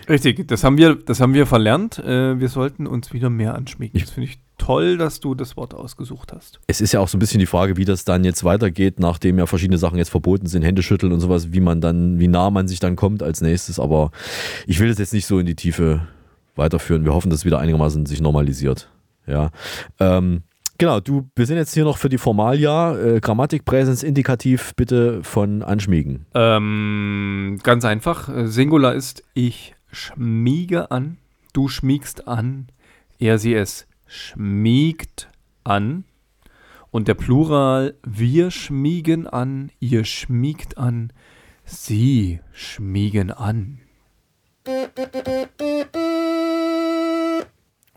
[0.09, 1.99] Richtig, das haben wir, das haben wir verlernt.
[1.99, 3.99] Äh, wir sollten uns wieder mehr anschmiegen.
[4.01, 6.61] Das finde ich toll, dass du das Wort ausgesucht hast.
[6.67, 9.39] Es ist ja auch so ein bisschen die Frage, wie das dann jetzt weitergeht, nachdem
[9.39, 12.51] ja verschiedene Sachen jetzt verboten sind, Hände schütteln und sowas, wie man dann, wie nah
[12.51, 13.79] man sich dann kommt als nächstes.
[13.79, 14.11] Aber
[14.67, 16.07] ich will das jetzt nicht so in die Tiefe
[16.57, 17.05] weiterführen.
[17.05, 18.91] Wir hoffen, dass es wieder einigermaßen sich normalisiert.
[19.27, 19.51] Ja.
[20.01, 20.43] Ähm,
[20.77, 22.99] genau, du, wir sind jetzt hier noch für die Formalia.
[22.99, 26.27] Äh, Grammatik, Präsens, Indikativ bitte von anschmiegen.
[26.35, 28.29] Ähm, ganz einfach.
[28.29, 31.17] Äh, Singular ist ich schmiege an,
[31.53, 32.67] du schmiegst an,
[33.19, 35.31] er, sie, es schmiegt
[35.65, 36.05] an.
[36.91, 41.13] Und der Plural wir schmiegen an, ihr schmiegt an,
[41.65, 43.79] sie schmiegen an.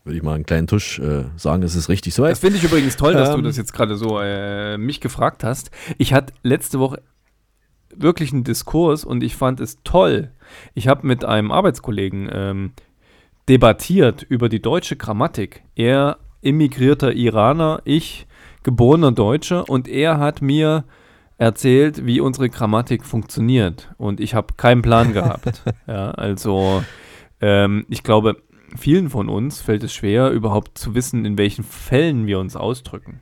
[0.03, 2.25] Würde ich mal einen kleinen Tusch äh, sagen, es ist richtig so.
[2.25, 5.43] Das finde ich übrigens toll, dass du Ähm, das jetzt gerade so äh, mich gefragt
[5.43, 5.71] hast.
[5.97, 7.01] Ich hatte letzte Woche
[7.95, 10.31] wirklich einen Diskurs und ich fand es toll.
[10.73, 12.71] Ich habe mit einem Arbeitskollegen ähm,
[13.51, 15.63] debattiert über die deutsche Grammatik.
[15.75, 18.25] Er immigrierter Iraner, ich
[18.63, 20.85] geborener Deutscher und er hat mir
[21.37, 25.63] erzählt, wie unsere Grammatik funktioniert und ich habe keinen Plan gehabt.
[25.85, 26.81] ja, also
[27.41, 28.37] ähm, ich glaube,
[28.77, 33.19] vielen von uns fällt es schwer, überhaupt zu wissen, in welchen Fällen wir uns ausdrücken.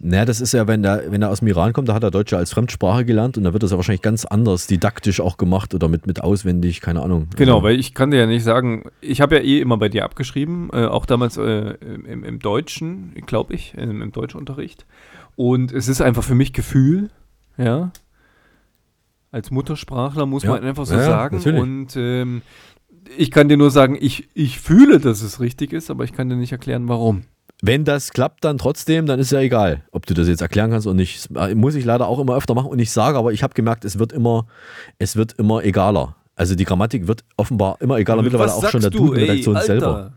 [0.00, 2.12] Naja, das ist ja, wenn der, wenn er aus dem Iran kommt, da hat er
[2.12, 5.74] Deutsche als Fremdsprache gelernt und da wird das ja wahrscheinlich ganz anders didaktisch auch gemacht
[5.74, 7.26] oder mit, mit auswendig, keine Ahnung.
[7.34, 9.88] Genau, Also, weil ich kann dir ja nicht sagen, ich habe ja eh immer bei
[9.88, 11.42] dir abgeschrieben, äh, auch damals äh,
[11.80, 14.86] im, im Deutschen, glaube ich, im, im Deutschunterricht.
[15.34, 17.10] Und es ist einfach für mich Gefühl,
[17.56, 17.90] ja.
[19.32, 21.36] Als Muttersprachler muss Ja, man einfach so ja, sagen.
[21.38, 21.60] natürlich.
[21.60, 22.42] Und ähm,
[23.16, 26.28] ich kann dir nur sagen, ich, ich fühle, dass es richtig ist, aber ich kann
[26.28, 27.24] dir nicht erklären, warum.
[27.60, 30.86] Wenn das klappt, dann trotzdem, dann ist ja egal, ob du das jetzt erklären kannst
[30.86, 31.28] oder nicht.
[31.30, 33.84] Das muss ich leider auch immer öfter machen und ich sage, aber ich habe gemerkt,
[33.84, 34.46] es wird immer,
[34.98, 36.14] es wird immer egaler.
[36.36, 40.12] Also die Grammatik wird offenbar immer egaler, mittlerweile auch schon der Duden-Redaktion selber.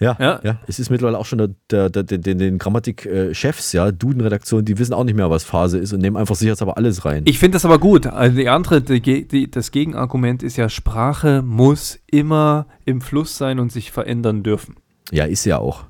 [0.00, 0.40] Ja, Ja.
[0.42, 4.78] ja, es ist mittlerweile auch schon der, der, der, den, den Grammatik-Chefs, ja, Duden-Redaktion, die
[4.78, 7.22] wissen auch nicht mehr, was Phase ist und nehmen einfach sicherheitshalber alles rein.
[7.26, 8.06] Ich finde das aber gut.
[8.06, 13.60] Also die andere, die, die, das Gegenargument ist ja, Sprache muss immer im Fluss sein
[13.60, 14.76] und sich verändern dürfen.
[15.12, 15.84] Ja, ist ja auch.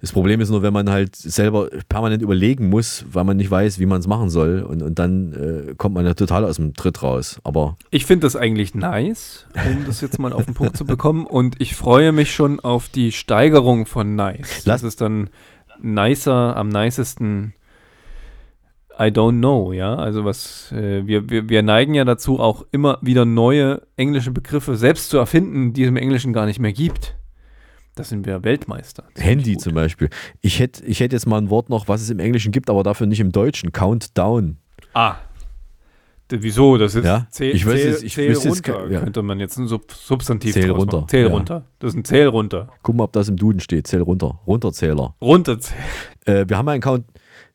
[0.00, 3.78] Das Problem ist nur, wenn man halt selber permanent überlegen muss, weil man nicht weiß,
[3.78, 5.32] wie man es machen soll und, und dann
[5.70, 7.40] äh, kommt man ja total aus dem Tritt raus.
[7.44, 11.26] Aber Ich finde das eigentlich nice, um das jetzt mal auf den Punkt zu bekommen.
[11.26, 14.64] Und ich freue mich schon auf die Steigerung von nice.
[14.64, 15.30] Lass- das ist dann
[15.80, 17.54] nicer, am nicesten.
[19.00, 19.94] I don't know, ja.
[19.94, 24.76] Also was, äh, wir, wir, wir neigen ja dazu, auch immer wieder neue englische Begriffe
[24.76, 27.14] selbst zu erfinden, die es im Englischen gar nicht mehr gibt.
[27.98, 29.04] Das sind wir Weltmeister.
[29.16, 30.08] Handy zum Beispiel.
[30.40, 32.82] Ich hätte ich hätt jetzt mal ein Wort noch, was es im Englischen gibt, aber
[32.84, 33.72] dafür nicht im Deutschen.
[33.72, 34.56] Countdown.
[34.94, 35.16] Ah.
[36.30, 36.76] Wieso?
[36.76, 38.60] Das ist Ja, Zähl, ich weiß jetzt- ich Zähl jetzt runter.
[38.86, 39.00] ke- ja.
[39.00, 41.08] Könnte man jetzt ein Sub Substantiv Zähl runter, machen.
[41.08, 41.32] Zähl ja.
[41.32, 41.64] runter.
[41.78, 42.68] Das ist ein Zähl runter.
[42.82, 43.86] Guck mal, ob das im Duden steht.
[43.86, 44.38] Zähl runter.
[44.46, 45.14] Runterzähler.
[45.22, 45.80] Runterzählen.
[46.26, 47.06] Äh, wir haben einen Count.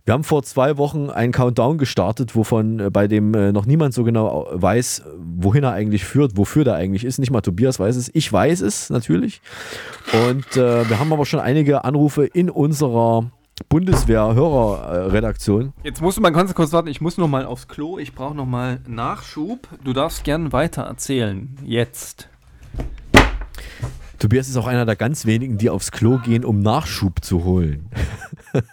[0.05, 3.93] Wir haben vor zwei Wochen einen Countdown gestartet, wovon äh, bei dem äh, noch niemand
[3.93, 7.19] so genau weiß, wohin er eigentlich führt, wofür der eigentlich ist.
[7.19, 8.11] Nicht mal Tobias weiß es.
[8.13, 9.41] Ich weiß es natürlich.
[10.27, 13.31] Und äh, wir haben aber schon einige Anrufe in unserer
[13.69, 15.71] Bundeswehr-Hörerredaktion.
[15.83, 16.89] Jetzt musst du mal ganz kurz warten.
[16.89, 17.97] Ich muss noch mal aufs Klo.
[17.97, 19.69] Ich brauche noch mal Nachschub.
[19.85, 21.55] Du darfst gern weiter erzählen.
[21.63, 22.27] Jetzt.
[24.19, 27.89] Tobias ist auch einer der ganz wenigen, die aufs Klo gehen, um Nachschub zu holen.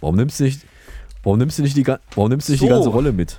[0.00, 0.62] warum nimmst du nicht,
[1.22, 2.74] warum nimmst du nicht, die, warum nimmst du nicht die So.
[2.74, 3.38] ganze Rolle mit?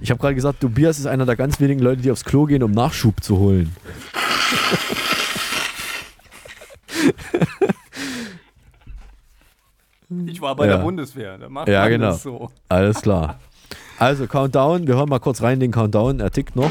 [0.00, 2.62] Ich habe gerade gesagt, Tobias ist einer der ganz wenigen Leute, die aufs Klo gehen,
[2.62, 3.74] um Nachschub zu holen.
[10.26, 10.76] Ich war bei Ja.
[10.76, 11.38] der Bundeswehr.
[11.38, 12.08] Da macht Ja, genau.
[12.10, 12.50] das so.
[12.68, 13.38] Alles klar.
[13.98, 14.86] Also, Countdown.
[14.86, 16.20] Wir hören mal kurz rein den Countdown.
[16.20, 16.70] Er tickt noch.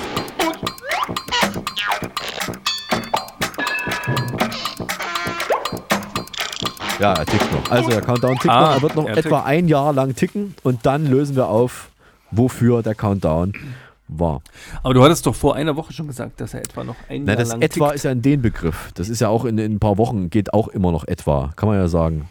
[7.03, 7.69] Ja, er tickt noch.
[7.71, 8.75] Also der Countdown tickt Ah, noch.
[8.75, 9.47] Er wird noch er etwa tickt.
[9.47, 11.89] ein Jahr lang ticken und dann lösen wir auf,
[12.31, 13.53] wofür der Countdown
[14.07, 14.41] war.
[14.83, 17.27] Aber du hattest doch vor einer Woche schon gesagt, dass er etwa noch ein Nein,
[17.27, 17.95] Jahr das lang etwa tickt.
[17.95, 18.91] ist ja ein den Begriff.
[18.95, 21.51] Das ist ja auch in, in ein paar Wochen, geht auch immer noch etwa.
[21.55, 22.29] Kann man ja sagen.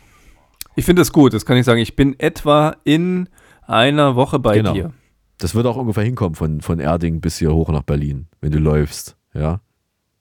[0.74, 1.80] Ich finde das gut, das kann ich sagen.
[1.80, 3.28] Ich bin etwa in
[3.66, 4.72] einer Woche bei Genau.
[4.72, 4.92] dir.
[5.38, 8.58] Das wird auch ungefähr hinkommen von, von Erding bis hier hoch nach Berlin, wenn du
[8.58, 9.16] läufst.
[9.34, 9.60] Ja.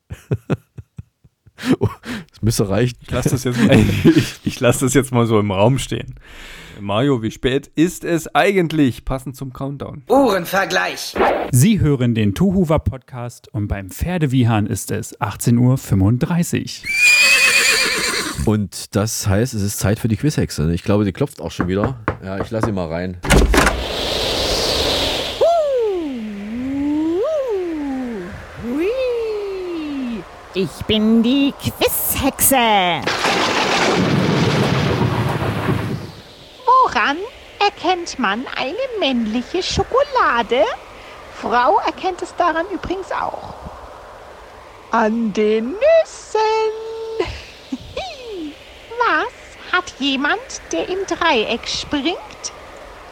[1.79, 1.87] Oh,
[2.31, 2.97] das müsste reichen.
[3.01, 3.79] Ich lasse das, jetzt mal-
[4.15, 6.15] ich, ich lass das jetzt mal so im Raum stehen.
[6.79, 9.05] Mario, wie spät ist es eigentlich?
[9.05, 10.01] Passend zum Countdown.
[10.09, 11.13] Uhrenvergleich.
[11.51, 15.59] Sie hören den Tuhuwa Podcast und beim Pferdewiehern ist es 18.35
[18.37, 18.53] Uhr.
[18.53, 20.73] Und das heißt, es ist Zeit für die Quizhexe.
[20.73, 21.99] Ich glaube, die klopft auch schon wieder.
[22.23, 23.17] Ja, ich lasse sie mal rein.
[30.53, 33.01] Ich bin die Quizhexe.
[36.65, 37.17] Woran
[37.57, 40.65] erkennt man eine männliche Schokolade?
[41.41, 43.53] Frau erkennt es daran übrigens auch.
[44.91, 46.41] An den Nüssen.
[48.99, 49.31] Was
[49.71, 50.41] hat jemand,
[50.73, 52.17] der im Dreieck springt?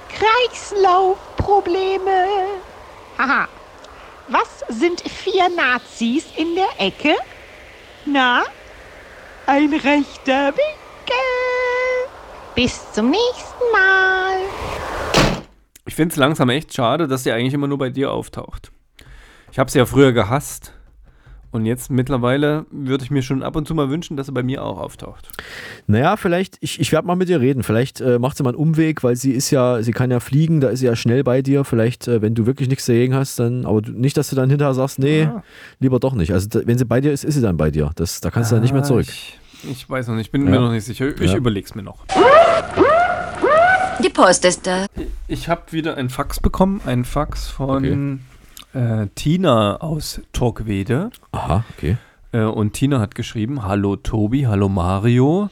[0.09, 2.25] Kreislaufprobleme.
[3.17, 3.47] Haha.
[4.31, 7.15] Was sind vier Nazis in der Ecke?
[8.05, 8.43] Na?
[9.47, 11.15] Ein rechter Winkel.
[12.53, 14.37] Bis zum nächsten Mal.
[15.87, 18.71] Ich finde es langsam echt schade, dass sie eigentlich immer nur bei dir auftaucht.
[19.51, 20.73] Ich habe sie ja früher gehasst.
[21.51, 24.43] Und jetzt mittlerweile würde ich mir schon ab und zu mal wünschen, dass sie bei
[24.43, 25.29] mir auch auftaucht.
[25.87, 27.63] Naja, vielleicht, ich, ich werde mal mit ihr reden.
[27.63, 30.61] Vielleicht äh, macht sie mal einen Umweg, weil sie ist ja, sie kann ja fliegen,
[30.61, 31.63] da ist sie ja schnell bei dir.
[31.65, 34.49] Vielleicht, äh, wenn du wirklich nichts dagegen hast, dann, aber du, nicht, dass du dann
[34.51, 35.43] hinterher sagst, nee, Ja.
[35.79, 36.33] lieber doch nicht.
[36.33, 37.91] Also da, wenn sie bei dir ist, ist sie dann bei dir.
[37.95, 39.07] Das, da kannst du dann nicht mehr Ah, zurück.
[39.09, 39.39] Ich,
[39.69, 40.51] ich weiß noch nicht, ich bin Ja.
[40.51, 41.07] mir noch nicht sicher.
[41.19, 41.35] Ich Ja.
[41.37, 42.05] überleg's mir noch.
[44.03, 44.85] Die Post ist da.
[45.27, 48.21] Ich habe wieder ein Fax bekommen, ein Fax von
[48.73, 51.09] äh, Tina aus Torquede.
[51.49, 51.97] Aha, okay.
[52.31, 55.49] Äh, und Tina hat geschrieben: Hallo Tobi, hallo Mario.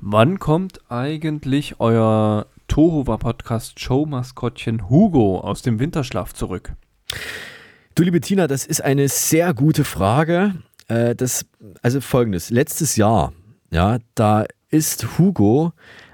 [0.00, 6.74] Wann kommt eigentlich euer Tohuwa Podcast Showmaskottchen Hugo aus dem Winterschlaf zurück?
[7.96, 10.54] Du, liebe Tina, das ist eine sehr gute Frage.
[10.86, 11.44] Äh, das,
[11.82, 13.32] also folgendes: Letztes Jahr,
[13.72, 15.72] ja, da ist Hugo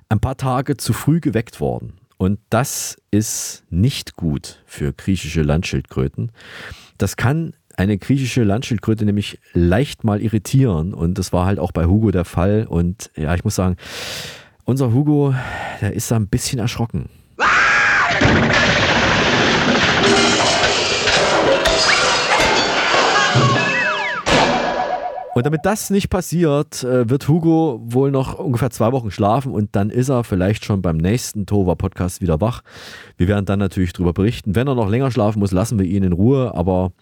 [0.09, 1.99] ein paar Tage zu früh geweckt worden.
[2.16, 6.32] Und das ist nicht gut für griechische Landschildkröten.
[6.97, 10.95] Das kann eine griechische Landschildkröte nämlich leicht mal irritieren.
[10.95, 12.66] Und das war halt auch bei Hugo der Fall.
[12.68, 13.77] Und ja, ich muss sagen,
[14.64, 15.35] unser Hugo,
[15.81, 17.09] der ist da ein bisschen erschrocken.
[25.37, 29.77] Und damit das nicht passiert, äh, wird Hugo wohl noch ungefähr zwei Wochen schlafen und
[29.77, 32.62] dann ist er vielleicht schon beim nächsten Tova Podcast wieder wach.
[33.18, 34.55] Wir werden dann natürlich darüber berichten.
[34.55, 36.93] Wenn er noch länger schlafen muss, lassen wir ihn in Ruhe, aber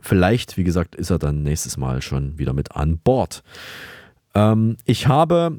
[0.00, 3.42] vielleicht, wie gesagt, ist er dann nächstes Mal schon wieder mit an Bord.
[4.34, 5.58] Ähm, ich habe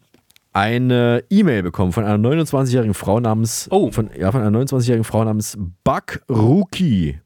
[0.54, 5.58] eine E-Mail bekommen von einer 29-jährigen Frau namens von, ja, von einer 29-jährigen Frau namens
[5.84, 7.20] Buck Rookie.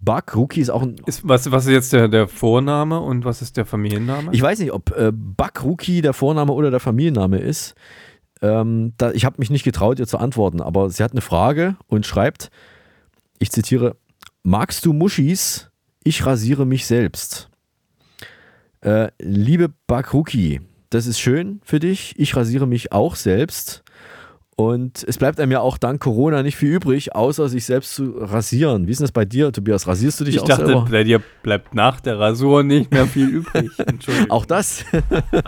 [0.00, 3.42] Buck Rookie ist auch ein Ist, was, was ist jetzt der, der Vorname und was
[3.42, 4.30] ist der Familienname?
[4.32, 7.74] Ich weiß nicht, ob äh, Buck Rookie der Vorname oder der Familienname ist.
[8.42, 11.76] Ähm, da, ich habe mich nicht getraut, ihr zu antworten, aber sie hat eine Frage
[11.86, 12.50] und schreibt,
[13.38, 13.96] ich zitiere,
[14.42, 15.69] magst du Muschis?
[16.02, 17.50] Ich rasiere mich selbst.
[18.80, 22.14] Äh, liebe Buck Rookie, das ist schön für dich.
[22.16, 23.82] Ich rasiere mich auch selbst.
[24.56, 28.10] Und es bleibt einem ja auch dank Corona nicht viel übrig, außer sich selbst zu
[28.16, 28.86] rasieren.
[28.86, 29.86] Wie ist das bei dir, Tobias?
[29.86, 30.86] Rasierst du dich ich auch dachte, selber?
[30.90, 33.70] bei dir bleibt nach der Rasur nicht mehr viel übrig.
[33.78, 34.30] Entschuldigung.
[34.30, 34.84] Auch das.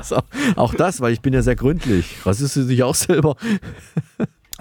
[0.03, 0.19] So,
[0.57, 2.27] auch das, weil ich bin ja sehr gründlich.
[2.27, 3.37] Rasierst du dich auch selber?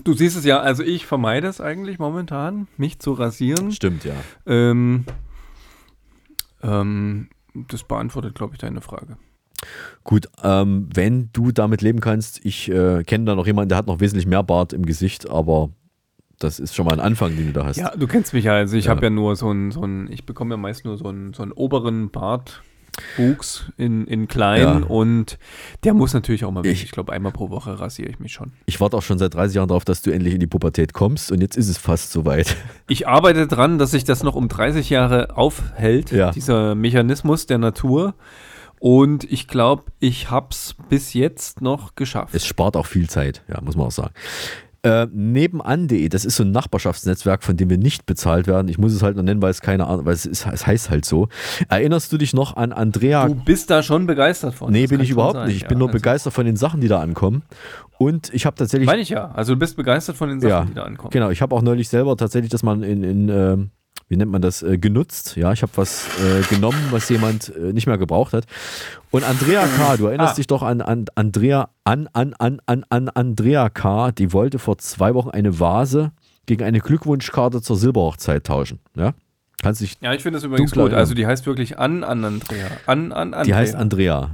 [0.03, 3.71] Du siehst es ja, also ich vermeide es eigentlich momentan, mich zu rasieren.
[3.71, 4.13] Stimmt, ja.
[4.45, 5.05] Ähm,
[6.63, 9.17] ähm, das beantwortet, glaube ich, deine Frage.
[10.03, 13.87] Gut, ähm, wenn du damit leben kannst, ich äh, kenne da noch jemanden, der hat
[13.87, 15.69] noch wesentlich mehr Bart im Gesicht, aber
[16.39, 17.77] das ist schon mal ein Anfang, den du da hast.
[17.77, 18.91] Ja, du kennst mich ja, also ich Ja.
[18.91, 21.43] habe ja nur so einen, so einen, ich bekomme ja meist nur so einen, so
[21.43, 22.09] einen oberen
[23.17, 24.71] Bartwuchs in, in klein Ja.
[24.87, 25.37] und
[25.83, 26.71] der muss natürlich auch mal weg.
[26.73, 28.51] Ich- Ich, glaube, einmal pro Woche rasiere ich mich schon.
[28.65, 31.31] Ich warte auch schon seit 30 Jahren darauf, dass du endlich in die Pubertät kommst
[31.31, 32.55] und jetzt ist es fast soweit.
[32.87, 36.31] Ich arbeite dran, dass sich das noch um 30 Jahre aufhält, Ja.
[36.31, 38.15] dieser Mechanismus der Natur.
[38.79, 42.33] Und ich glaube, ich habe es bis jetzt noch geschafft.
[42.33, 44.13] Es spart auch viel Zeit, ja, muss man auch sagen.
[44.83, 48.67] Äh, nebenan.de, das ist so ein Nachbarschaftsnetzwerk, von dem wir nicht bezahlt werden.
[48.67, 50.89] Ich muss es halt noch nennen, weil es keine Ahnung, weil es, ist, es heißt
[50.89, 51.27] halt so.
[51.69, 53.27] Erinnerst du dich noch an Andrea?
[53.27, 54.71] Du bist da schon begeistert von.
[54.71, 55.57] Nee, Das bin ich überhaupt sein, nicht.
[55.57, 57.43] Ich ja, bin nur also- begeistert von den Sachen, die da ankommen.
[57.99, 58.87] Und ich habe tatsächlich.
[58.87, 59.29] Meine ich ja.
[59.31, 61.11] Also du bist begeistert von den Sachen, ja, die da ankommen.
[61.11, 63.69] Genau, ich habe auch neulich selber tatsächlich das mal in, in ähm,
[64.11, 65.37] wie nennt man das, äh, genutzt.
[65.37, 68.43] Ja, ich habe was äh, genommen, was jemand äh, nicht mehr gebraucht hat.
[69.09, 70.35] Und Andrea K., du erinnerst Ah.
[70.35, 74.77] dich doch an, an Andrea, an, an, an, an, an Andrea K., die wollte vor
[74.79, 76.11] zwei Wochen eine Vase
[76.45, 78.79] gegen eine Glückwunschkarte zur Silberhochzeit tauschen.
[78.97, 79.13] Ja?
[79.61, 80.79] Kannst dich Ja, ich finde das übrigens gut.
[80.81, 81.15] Also erinnern.
[81.15, 82.67] die heißt wirklich an, an Andrea.
[82.87, 83.43] An, an, Andrea.
[83.43, 84.31] die heißt Andrea.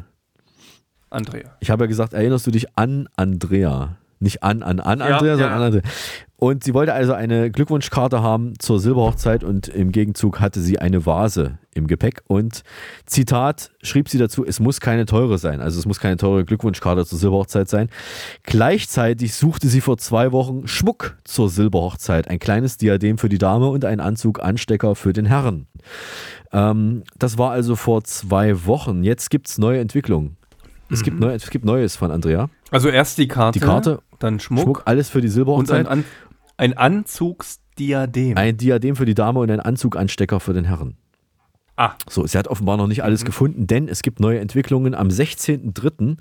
[1.12, 1.56] Andrea.
[1.60, 3.98] Ich habe ja gesagt, erinnerst du dich an Andrea?
[4.20, 5.38] Nicht an, an, an Ja, Andrea, ja.
[5.38, 5.82] sondern an Andrea.
[6.40, 11.08] Und sie wollte also eine Glückwunschkarte haben zur Silberhochzeit und im Gegenzug hatte sie eine
[11.08, 12.22] Vase im Gepäck.
[12.28, 12.62] Und
[13.08, 15.62] Zitat schrieb sie dazu, es muss keine teure sein.
[15.62, 17.90] Also es muss keine teure Glückwunschkarte zur Silberhochzeit sein.
[18.44, 22.30] Gleichzeitig suchte sie vor zwei Wochen Schmuck zur Silberhochzeit.
[22.30, 25.66] Ein kleines Diadem für die Dame und ein Anzug Anstecker für den Herrn.
[26.52, 29.04] Ähm, das war also vor zwei Wochen.
[29.04, 30.38] Jetzt gibt es neue Entwicklungen.
[30.90, 32.50] Es, gibt neu, es gibt Neues von Andrea.
[32.72, 35.88] Also erst die Karte, Die Karte, dann Schmuck, Schmuck, alles für die und Silberhochzeit.
[35.88, 36.06] ein, An
[36.58, 38.36] ein Anzugsdiadem.
[38.36, 40.98] Ein Diadem für die Dame und ein Anzuganstecker für den Herren.
[41.76, 41.92] Ah.
[42.10, 46.18] So, sie hat offenbar noch nicht alles gefunden, denn es gibt neue Entwicklungen am 16.03.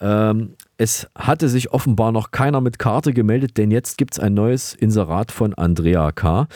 [0.00, 4.34] Ähm, es hatte sich offenbar noch keiner mit Karte gemeldet, denn jetzt gibt es ein
[4.34, 6.48] neues Inserat von Andrea K.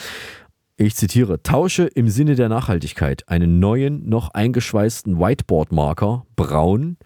[0.76, 6.96] Ich zitiere, tausche im Sinne der Nachhaltigkeit einen neuen, noch eingeschweißten Whiteboard-Marker, braun,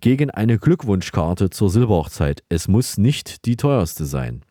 [0.00, 2.42] gegen eine Glückwunschkarte zur Silberhochzeit.
[2.48, 4.42] Es muss nicht die teuerste sein.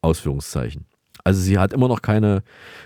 [0.00, 0.86] Ausführungszeichen.
[1.24, 2.44] Also sie hat immer noch keine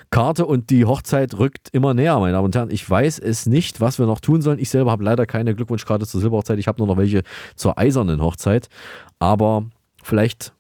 [0.09, 2.71] Karte und die Hochzeit rückt immer näher, meine Damen und Herren.
[2.71, 4.59] Ich weiß es nicht, was wir noch tun sollen.
[4.59, 6.59] Ich selber habe leider keine Glückwunschkarte zur Silberhochzeit.
[6.59, 7.23] Ich habe nur noch welche
[7.55, 8.71] zur eisernen Hochzeit.
[9.19, 9.67] Aber
[10.03, 10.55] vielleicht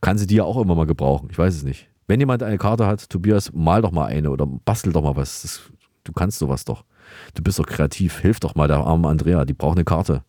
[0.00, 1.28] kann sie die ja auch immer mal gebrauchen.
[1.30, 1.91] Ich weiß es nicht.
[2.12, 5.40] Wenn jemand eine Karte hat, Tobias, mal doch mal eine oder bastel doch mal was.
[5.40, 5.62] Das,
[6.04, 6.84] du kannst sowas doch.
[7.32, 8.18] Du bist doch kreativ.
[8.18, 9.46] Hilf doch mal der armen Andrea.
[9.46, 10.22] Die braucht eine Karte.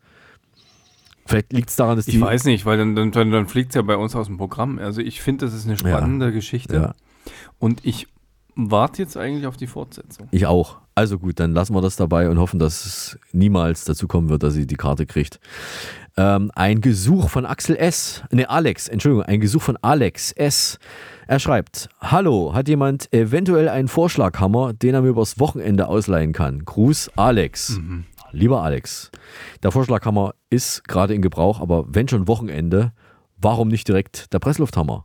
[1.26, 2.16] Vielleicht liegt es daran, dass die.
[2.16, 4.80] Ich weiß nicht, weil dann, dann, dann, fliegt es ja bei uns aus dem Programm.
[4.80, 6.74] Also ich finde, das ist eine spannende Geschichte.
[6.74, 6.94] Ja.
[7.60, 8.08] Und ich
[8.56, 10.30] warte jetzt eigentlich auf die Fortsetzung.
[10.32, 10.78] Ich auch.
[10.96, 14.44] Also gut, dann lassen wir das dabei und hoffen, dass es niemals dazu kommen wird,
[14.44, 15.42] dass sie die Karte kriegt.
[16.16, 18.24] Ähm, ein Gesuch von Axel S.
[18.32, 20.80] Ne, Alex, Entschuldigung, ein Gesuch von Alex S.
[21.28, 26.66] Er schreibt: Hallo, hat jemand eventuell einen Vorschlaghammer, den er mir übers Wochenende ausleihen kann?
[26.66, 27.80] Gruß, Alex.
[28.32, 29.12] Lieber Alex,
[29.62, 32.92] der Vorschlaghammer ist gerade in Gebrauch, aber wenn schon Wochenende,
[33.38, 35.04] warum nicht direkt der Presslufthammer?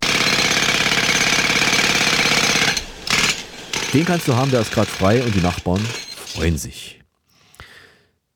[3.92, 6.97] Den kannst du haben, der ist gerade frei und die Nachbarn freuen sich.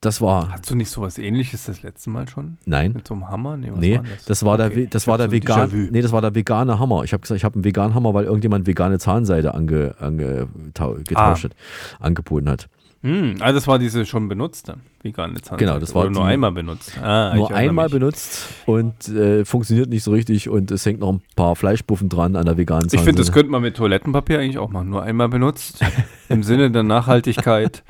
[0.03, 0.51] Das war.
[0.51, 2.59] Hast du nicht sowas ähnliches das letzte Mal schon?
[2.67, 2.93] Nein.
[2.93, 3.57] Mit so einem Hammer?
[3.57, 4.25] Nee, was Nee, war das?
[4.27, 6.35] das war der, Okay, We- das ich war der so vegan, nee, das war der
[6.35, 7.05] vegane Hammer.
[7.05, 10.97] Ich habe gesagt, ich habe einen veganen Hammer, weil irgendjemand vegane Zahnseide ange, ange, tau-
[11.07, 11.49] getauscht Ah.
[11.49, 11.57] hat,
[12.01, 12.69] angeboten hat.
[13.05, 15.57] Hm, ah, das war diese schon benutzte vegane Zahnseide.
[15.65, 16.99] Genau, das war nur einmal benutzt.
[17.03, 17.93] Ah, Nur ich einmal mich.
[17.95, 22.37] benutzt und äh, funktioniert nicht so richtig und es hängt noch ein paar Fleischpuffen dran
[22.37, 23.05] an der veganen Ich Zahnseide.
[23.05, 24.89] finde, das könnte man mit Toilettenpapier eigentlich auch machen.
[24.91, 25.81] Nur einmal benutzt.
[26.29, 27.83] Im Sinne der Nachhaltigkeit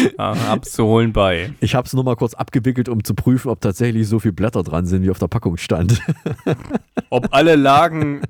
[0.16, 1.52] abzuholen bei.
[1.60, 4.62] Ich habe es nur mal kurz abgewickelt, um zu prüfen, ob tatsächlich so viele Blätter
[4.62, 6.00] dran sind, wie auf der Packung stand.
[7.10, 8.22] Ob alle Lagen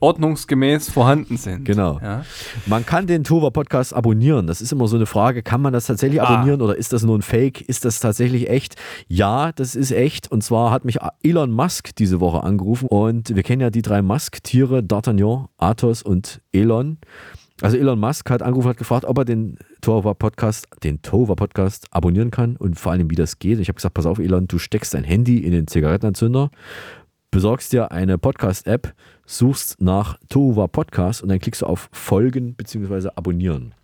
[0.00, 1.64] ordnungsgemäß vorhanden sind.
[1.64, 1.98] Genau.
[2.02, 2.24] Ja?
[2.66, 4.46] Man kann den Tova Podcast abonnieren.
[4.46, 5.42] Das ist immer so eine Frage.
[5.42, 6.24] Kann man das tatsächlich Ah.
[6.26, 7.60] abonnieren oder ist das nur ein Fake?
[7.60, 8.76] Ist das tatsächlich echt?
[9.08, 10.30] Ja, das ist echt.
[10.32, 14.00] Und zwar hat mich Elon Musk diese Woche angerufen und wir kennen ja die drei
[14.00, 16.96] Musk-Tiere, D'Artagnan, Athos und Elon.
[17.62, 21.88] Also Elon Musk hat angerufen, hat gefragt, ob er den Tova Podcast, den Tova Podcast
[21.90, 23.58] abonnieren kann und vor allem, wie das geht.
[23.58, 26.50] Ich habe gesagt, pass auf, Elon, du steckst dein Handy in den Zigarettenanzünder,
[27.30, 28.94] besorgst dir eine Podcast-App,
[29.26, 33.10] suchst nach Tova Podcast und dann klickst du auf Folgen bzw.
[33.14, 33.74] abonnieren.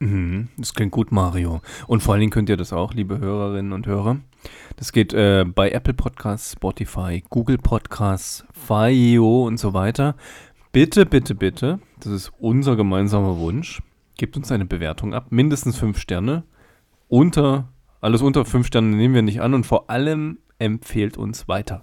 [0.00, 1.60] Mhm, das klingt gut, Mario.
[1.86, 4.16] Und vor allen Dingen könnt ihr das auch, liebe Hörerinnen und Hörer.
[4.76, 10.16] Das geht äh, bei Apple Podcasts, Spotify, Google Podcasts, Fio und so weiter.
[10.72, 13.82] Bitte, bitte, bitte, das ist unser gemeinsamer Wunsch.
[14.16, 16.44] Gebt uns eine Bewertung ab, mindestens fünf Sterne.
[17.08, 21.80] Unter, alles unter fünf Sterne nehmen wir nicht an und vor allem empfehlt uns weiter.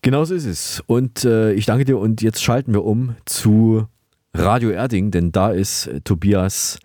[0.00, 0.82] Genau so ist es.
[0.88, 3.86] Und äh, ich danke dir und jetzt schalten wir um zu
[4.34, 6.80] Radio Erding, denn da ist Tobias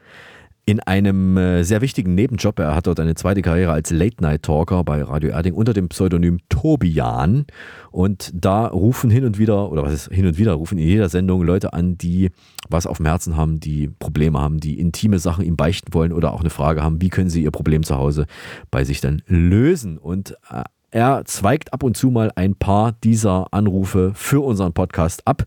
[0.67, 2.59] in einem äh, sehr wichtigen Nebenjob.
[2.59, 7.45] Er hat dort eine zweite Karriere als Late-Night-Talker bei Radio Erding unter dem Pseudonym Tobian.
[7.89, 11.07] Und da rufen hin und wieder, oder was ist hin und wieder, rufen in jeder
[11.07, 12.31] Sendung Leute an, die
[12.67, 16.33] was auf dem Herzen haben, die Probleme haben, die intime Sachen ihm beichten wollen oder
[16.33, 18.25] auch eine Frage haben, wie können sie ihr Problem zu Hause
[18.69, 19.97] bei sich dann lösen.
[19.97, 25.25] Und äh, er zweigt ab und zu mal ein paar dieser Anrufe für unseren Podcast
[25.25, 25.43] ab.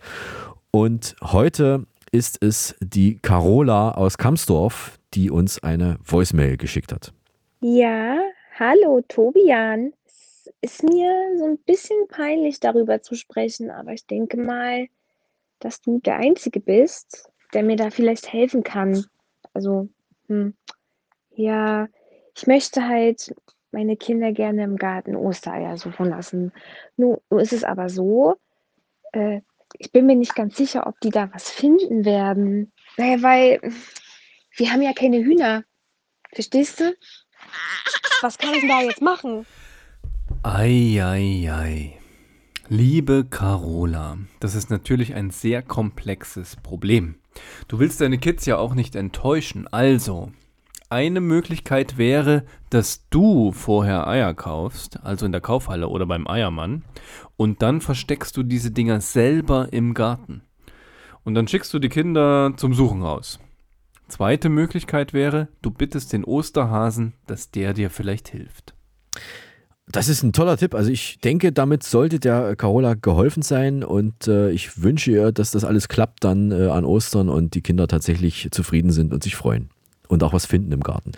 [0.71, 7.13] Und heute ist es die Carola aus Kamsdorf, die uns eine Voicemail geschickt hat.
[7.61, 8.19] Ja,
[8.59, 9.93] hallo Tobian.
[10.07, 14.87] Es ist mir so ein bisschen peinlich darüber zu sprechen, aber ich denke mal,
[15.59, 19.05] dass du der Einzige bist, der mir da vielleicht helfen kann.
[19.53, 19.89] Also,
[20.29, 20.55] hm,
[21.35, 21.89] ja,
[22.37, 23.35] ich möchte halt
[23.73, 26.53] meine Kinder gerne im Garten Ostereier suchen lassen.
[26.97, 28.37] Nun, nun ist es aber so,
[29.13, 29.41] äh,
[29.79, 32.73] ich bin mir nicht ganz sicher, ob die da was finden werden.
[32.97, 33.61] Naja, weil
[34.57, 35.65] wir haben ja keine Hühner.
[36.33, 36.95] Verstehst du?
[38.23, 39.47] Was kann ich denn da jetzt machen?
[40.43, 41.99] Ei, ei, ei.
[42.69, 47.17] Liebe Carola, das ist natürlich ein sehr komplexes Problem.
[47.67, 50.31] Du willst deine Kids ja auch nicht enttäuschen, also
[50.89, 56.85] eine Möglichkeit wäre, dass du vorher Eier kaufst, also in der Kaufhalle oder beim Eiermann,
[57.37, 60.43] und dann versteckst du diese Dinger selber im Garten.
[61.25, 63.39] Und dann schickst du die Kinder zum Suchen raus.
[64.11, 68.75] Zweite Möglichkeit wäre, du bittest den Osterhasen, dass der dir vielleicht hilft.
[69.87, 70.75] Das ist ein toller Tipp.
[70.75, 75.53] Also ich denke, damit sollte der Carola geholfen sein und äh, ich wünsche ihr, dass
[75.53, 79.37] das alles klappt dann äh, an Ostern und die Kinder tatsächlich zufrieden sind und sich
[79.37, 79.71] freuen
[80.09, 81.13] und auch was finden im Garten.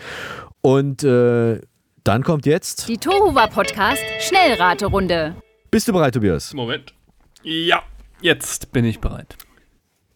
[0.61, 1.59] Und äh,
[2.03, 2.87] dann kommt jetzt.
[2.87, 5.35] Die Tohuwa Podcast Schnellraterunde.
[5.71, 6.53] Bist du bereit, Tobias?
[6.53, 6.93] Moment.
[7.41, 7.81] Ja,
[8.21, 9.35] jetzt bin ich bereit.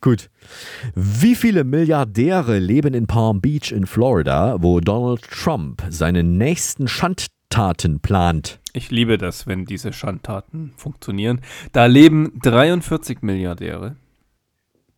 [0.02, 0.30] Gut.
[0.96, 8.00] Wie viele Milliardäre leben in Palm Beach in Florida, wo Donald Trump seine nächsten Schandtaten
[8.00, 8.60] plant?
[8.74, 11.42] Ich liebe das, wenn diese Schandtaten funktionieren.
[11.72, 13.96] Da leben 43 Milliardäre.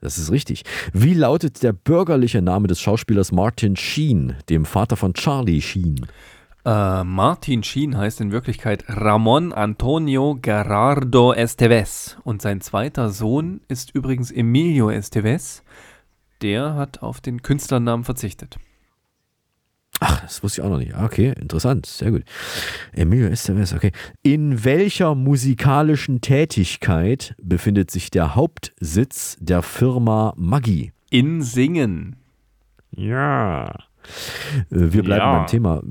[0.01, 0.63] Das ist richtig.
[0.93, 6.05] Wie lautet der bürgerliche Name des Schauspielers Martin Sheen, dem Vater von Charlie Sheen?
[6.65, 12.17] Äh, Martin Sheen heißt in Wirklichkeit Ramon Antonio Gerardo Esteves.
[12.23, 15.63] Und sein zweiter Sohn ist übrigens Emilio Esteves.
[16.41, 18.57] Der hat auf den Künstlernamen verzichtet.
[20.01, 20.95] Ach, das wusste ich auch noch nicht.
[20.95, 22.23] Ah, Okay, interessant, sehr gut.
[22.93, 23.91] Emilio Estevez, okay.
[24.21, 30.93] In welcher musikalischen Tätigkeit befindet sich der Hauptsitz der Firma Maggi?
[31.09, 32.15] In Singen.
[32.91, 33.71] Ja.
[33.71, 33.73] Äh,
[34.69, 35.37] Wir bleiben Ja.
[35.39, 35.81] beim Thema.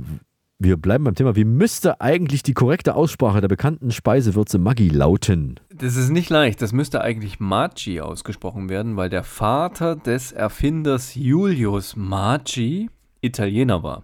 [0.61, 1.37] Wir bleiben beim Thema.
[1.37, 5.61] Wie müsste eigentlich die korrekte Aussprache der bekannten Speisewürze Maggi lauten?
[5.73, 6.61] Das ist nicht leicht.
[6.61, 12.91] Das müsste eigentlich Maggi ausgesprochen werden, weil der Vater des Erfinders Julius Maggi
[13.21, 14.03] Italiener war.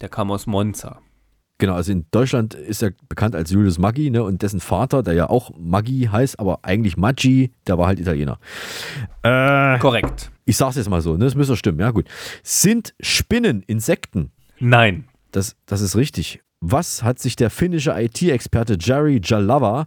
[0.00, 1.00] Der kam aus Monza.
[1.58, 4.22] Genau, also in Deutschland ist er bekannt als Julius Maggi, ne?
[4.22, 8.38] Und dessen Vater, der ja auch Maggi heißt, aber eigentlich Maggi, der war halt Italiener.
[9.24, 10.30] Äh, Korrekt.
[10.44, 11.24] Ich sag's jetzt mal so, ne?
[11.24, 12.06] Das müsste stimmen, ja gut.
[12.44, 14.30] Sind Spinnen Insekten?
[14.60, 15.08] Nein.
[15.32, 16.40] Das, das ist richtig.
[16.60, 19.86] Was hat sich der finnische IT-Experte Jerry Jalava,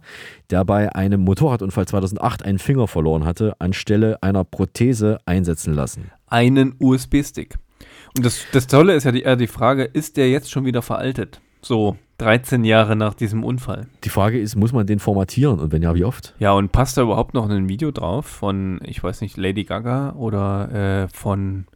[0.50, 6.10] der bei einem Motorradunfall 2008 einen Finger verloren hatte, anstelle einer Prothese einsetzen lassen?
[6.26, 7.56] Einen USB-Stick.
[8.16, 10.82] Und das, das Tolle ist ja die, eher die Frage, ist der jetzt schon wieder
[10.82, 11.40] veraltet?
[11.62, 13.86] So 13 Jahre nach diesem Unfall.
[14.04, 16.34] Die Frage ist, muss man den formatieren und wenn ja, wie oft?
[16.38, 20.14] Ja, und passt da überhaupt noch ein Video drauf von, ich weiß nicht, Lady Gaga
[20.14, 21.66] oder äh, von.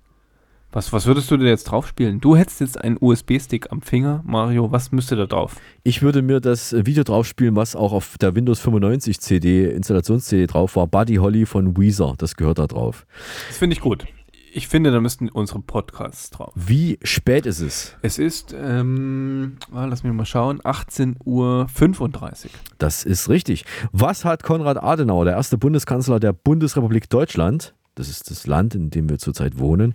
[0.74, 2.20] Was, was würdest du dir jetzt drauf spielen?
[2.20, 4.72] Du hättest jetzt einen USB-Stick am Finger, Mario.
[4.72, 5.54] Was müsste da drauf?
[5.84, 10.74] Ich würde mir das Video draufspielen, was auch auf der Windows 95 CD, Installations-CD drauf
[10.74, 10.88] war.
[10.88, 13.06] Buddy Holly von Weezer, das gehört da drauf.
[13.46, 14.04] Das finde ich gut.
[14.52, 16.52] Ich finde, da müssten unsere Podcasts drauf.
[16.56, 17.94] Wie spät ist es?
[18.02, 22.50] Es ist, ähm, lass mich mal schauen, 18.35 Uhr.
[22.78, 23.64] Das ist richtig.
[23.92, 28.90] Was hat Konrad Adenauer, der erste Bundeskanzler der Bundesrepublik Deutschland, das ist das Land, in
[28.90, 29.94] dem wir zurzeit wohnen,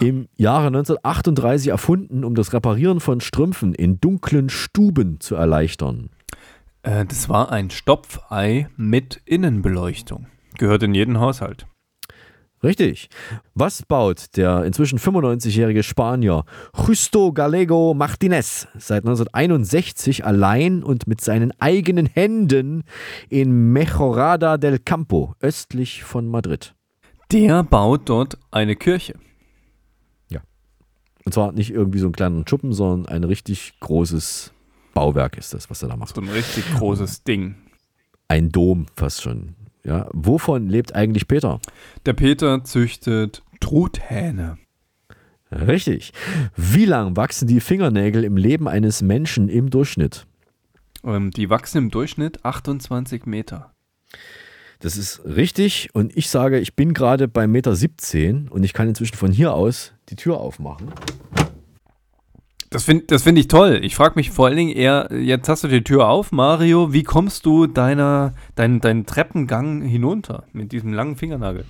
[0.00, 6.10] im Jahre 1938 erfunden, um das Reparieren von Strümpfen in dunklen Stuben zu erleichtern?
[6.82, 10.26] Äh, das war ein Stopfei mit Innenbeleuchtung.
[10.58, 11.66] Gehört in jeden Haushalt.
[12.62, 13.10] Richtig.
[13.54, 21.52] Was baut der inzwischen 95-jährige Spanier Justo Gallego Martinez seit 1961 allein und mit seinen
[21.60, 22.84] eigenen Händen
[23.28, 26.74] in Mejorada del Campo, östlich von Madrid?
[27.32, 29.14] Der baut dort eine Kirche.
[30.30, 30.40] Ja.
[31.24, 34.52] Und zwar nicht irgendwie so einen kleinen Schuppen, sondern ein richtig großes
[34.94, 36.14] Bauwerk ist das, was er da macht.
[36.14, 37.56] So ein richtig großes Ding.
[38.28, 39.54] Ein Dom fast schon.
[39.84, 40.08] Ja.
[40.12, 41.60] Wovon lebt eigentlich Peter?
[42.06, 44.58] Der Peter züchtet Truthähne.
[45.52, 46.12] Richtig.
[46.56, 50.26] Wie lang wachsen die Fingernägel im Leben eines Menschen im Durchschnitt?
[51.04, 53.72] Ähm, die wachsen im Durchschnitt 28 Meter.
[54.80, 58.88] Das ist richtig und ich sage, ich bin gerade bei Meter 17 und ich kann
[58.88, 60.92] inzwischen von hier aus die Tür aufmachen.
[62.70, 63.80] Das finde das find ich toll.
[63.82, 67.04] Ich frage mich vor allen Dingen eher, jetzt hast du die Tür auf, Mario, wie
[67.04, 71.64] kommst du deiner, dein, deinen Treppengang hinunter mit diesem langen Fingernagel?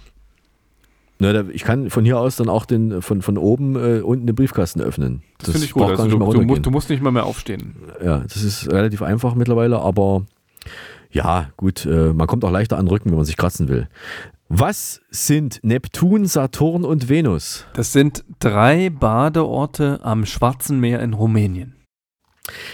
[1.19, 4.37] Na, ich kann von hier aus dann auch den, von, von oben äh, unten den
[4.37, 5.23] Briefkasten öffnen.
[5.39, 5.85] Das, finde ich gut.
[5.85, 7.77] Also du, du musst nicht mal mehr aufstehen.
[8.05, 10.27] Ja, das ist relativ einfach mittlerweile, aber
[11.17, 13.89] ja, gut, äh, man kommt auch leichter an den Rücken, wenn man sich kratzen will.
[14.49, 17.67] Was sind Neptun, Saturn und Venus?
[17.73, 21.75] Das sind drei Badeorte am Schwarzen Meer in Rumänien.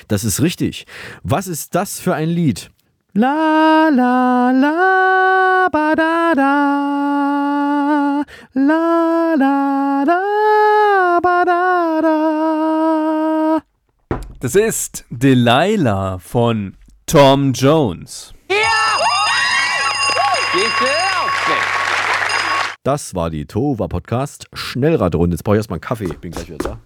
[0.09, 0.87] Das ist richtig.
[1.23, 2.71] Was ist das für ein Lied?
[3.15, 8.25] La la la ba da da
[8.55, 13.63] la la la ba da da
[14.41, 16.75] Das ist Delilah von
[17.07, 18.33] Tom Jones.
[22.85, 25.35] Das war die Tova Podcast Schnellradrunde.
[25.35, 26.05] Jetzt brauche ich erstmal einen Kaffee.
[26.05, 26.81] Ich bin gleich wieder da.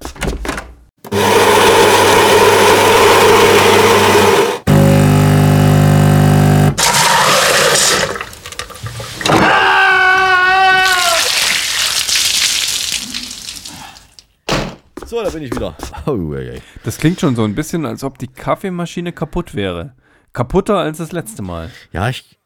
[15.06, 15.76] So, da bin ich wieder.
[16.06, 16.60] Oh, ey.
[16.84, 19.94] Das klingt schon so ein bisschen, als ob die Kaffeemaschine kaputt wäre.
[20.36, 21.70] Kaputter als das letzte Mal.
[21.92, 22.38] Ja, ich,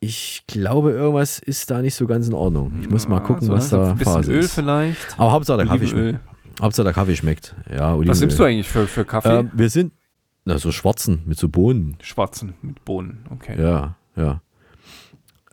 [0.00, 2.74] ich glaube, irgendwas ist da nicht so ganz in Ordnung.
[2.82, 4.52] Ich muss mal gucken, so was da ein Phase Öl ist.
[4.52, 5.18] vielleicht.
[5.18, 6.20] Aber Hauptsache der Kaffee schmeckt.
[6.60, 7.56] Hauptsache der Kaffee schmeckt.
[7.74, 9.30] Ja, Was nimmst du eigentlich für, für Kaffee?
[9.38, 9.94] Ähm, wir sind,
[10.44, 11.96] na, so schwarzen mit so Bohnen.
[12.02, 13.58] Schwarzen mit Bohnen, okay.
[13.58, 14.42] Ja, ja.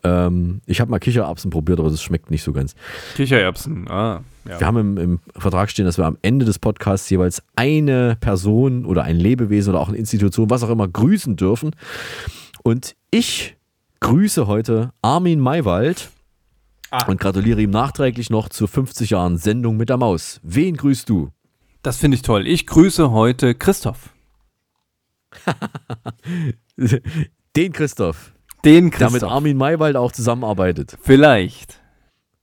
[0.03, 2.75] Ähm, ich habe mal Kichererbsen probiert, aber das schmeckt nicht so ganz.
[3.15, 4.21] Kichererbsen, ah.
[4.45, 4.59] Ja.
[4.59, 8.85] Wir haben im, im Vertrag stehen, dass wir am Ende des Podcasts jeweils eine Person
[8.85, 11.71] oder ein Lebewesen oder auch eine Institution, was auch immer, grüßen dürfen.
[12.63, 13.55] Und ich
[14.01, 16.09] grüße heute Armin Maywald
[17.07, 20.41] und gratuliere ihm nachträglich noch zu 50 Jahren Sendung mit der Maus.
[20.43, 21.29] Wen grüßt du?
[21.81, 22.45] Das finde ich toll.
[22.47, 24.09] Ich grüße heute Christoph.
[27.55, 28.32] Den Christoph.
[28.65, 29.31] Den Der mit Christoph.
[29.31, 30.97] Armin Maywald auch zusammenarbeitet.
[31.01, 31.81] Vielleicht.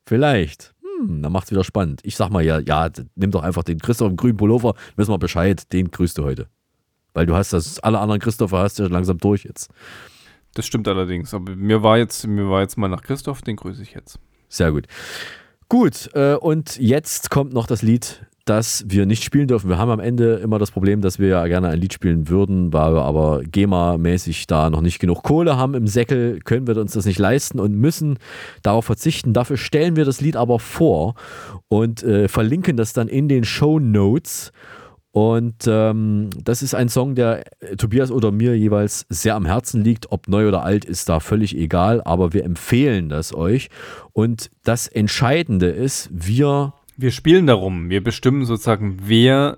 [0.07, 0.75] Vielleicht.
[0.83, 2.01] Hm, dann macht's wieder spannend.
[2.05, 5.19] Ich sag mal ja, ja, nimm doch einfach den Christoph im grünen Pullover, wissen wir
[5.19, 6.49] Bescheid, den grüßt du heute.
[7.15, 9.71] Weil du hast das, alle anderen Christopher hast du ja langsam durch jetzt.
[10.55, 11.33] Das stimmt allerdings.
[11.33, 14.19] Aber mir war jetzt, mir war jetzt mal nach Christoph, den grüße ich jetzt.
[14.49, 14.87] Sehr gut.
[15.69, 19.71] Gut, äh, und jetzt kommt noch das Lied, das wir nicht spielen dürfen.
[19.71, 22.73] Wir haben am Ende immer das Problem, dass wir ja gerne ein Lied spielen würden,
[22.73, 26.95] weil wir aber GEMA-mäßig da noch nicht genug Kohle haben im Säckel, können wir uns
[26.95, 28.19] das nicht leisten und müssen
[28.65, 29.33] darauf verzichten.
[29.35, 31.15] Dafür stellen wir das Lied aber vor
[31.69, 34.51] und äh, verlinken das dann in den Show Notes.
[35.13, 39.85] Und ähm, das ist ein Song, der äh, Tobias oder mir jeweils sehr am Herzen
[39.85, 40.11] liegt.
[40.11, 43.71] Ob neu oder alt, ist da völlig egal, aber wir empfehlen das euch.
[44.13, 47.89] Und das Entscheidende ist, wir Wir spielen darum.
[47.89, 49.57] Wir bestimmen sozusagen, wer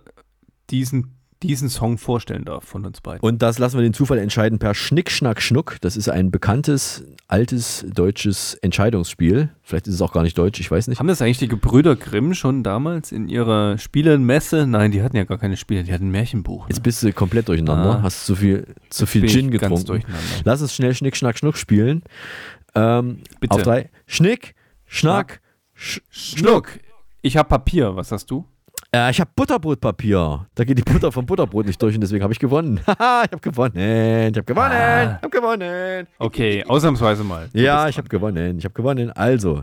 [0.71, 3.21] diesen, diesen Song vorstellen darf von uns beiden.
[3.21, 5.77] Und das lassen wir den Zufall entscheiden per Schnick, Schnack, Schnuck.
[5.81, 9.49] Das ist ein bekanntes, altes deutsches Entscheidungsspiel.
[9.61, 11.01] Vielleicht ist es auch gar nicht deutsch, ich weiß nicht.
[11.01, 14.69] Haben das eigentlich die Gebrüder Grimm schon damals in ihrer Spielenmesse?
[14.69, 16.69] Nein, die hatten ja gar keine Spiele, die hatten ein Märchenbuch.
[16.69, 16.75] Ne?
[16.75, 17.99] Jetzt bist du komplett durcheinander.
[17.99, 18.03] Ah.
[18.03, 20.05] Hast zu viel, zu viel Gin getrunken.
[20.45, 22.05] Lass uns schnell Schnick, Schnack, Schnuck spielen.
[22.77, 23.57] Ähm, Bitte.
[23.57, 23.91] Auf drei.
[24.07, 24.55] Schnick,
[24.87, 25.41] Schnack,
[25.75, 26.69] Sch Schnuck.
[27.25, 28.45] Ich habe Papier, was hast du?
[28.93, 30.45] Äh, ich habe Butterbrotpapier.
[30.57, 32.81] Da geht die Butter vom Butterbrot nicht durch und deswegen habe ich gewonnen.
[32.87, 34.33] Haha, ich habe gewonnen.
[34.33, 34.73] Ich habe gewonnen.
[34.73, 35.05] Ah.
[35.05, 36.07] Ich habe gewonnen.
[36.19, 37.49] Okay, ausnahmsweise mal.
[37.53, 38.59] Du Ja, ich habe gewonnen.
[38.59, 39.13] Ich habe gewonnen.
[39.13, 39.63] Also,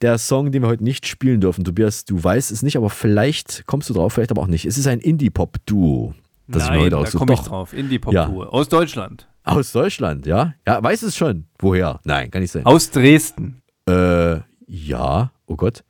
[0.00, 3.66] der Song, den wir heute nicht spielen dürfen, Tobias, du weißt es nicht, aber vielleicht
[3.66, 4.64] kommst du drauf, vielleicht aber auch nicht.
[4.64, 6.14] Es ist ein Indie-Pop-Duo.
[6.46, 7.48] Das Nein, heute da komme ich Doch.
[7.48, 7.72] drauf.
[7.72, 8.44] Indie-Pop-Tour.
[8.44, 8.50] Ja.
[8.50, 9.26] Aus Deutschland.
[9.42, 10.54] Aus Deutschland, ja?
[10.68, 11.46] Ja, weiß es schon.
[11.58, 11.98] Woher?
[12.04, 12.64] Nein, kann nicht sein.
[12.64, 13.60] Aus Dresden.
[13.88, 14.36] Äh,
[14.68, 15.32] ja.
[15.46, 15.82] Oh Gott.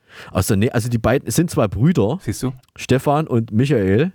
[0.48, 2.18] Der Nähe, also die beiden, es sind zwei Brüder.
[2.22, 2.52] Siehst du?
[2.76, 4.12] Stefan und Michael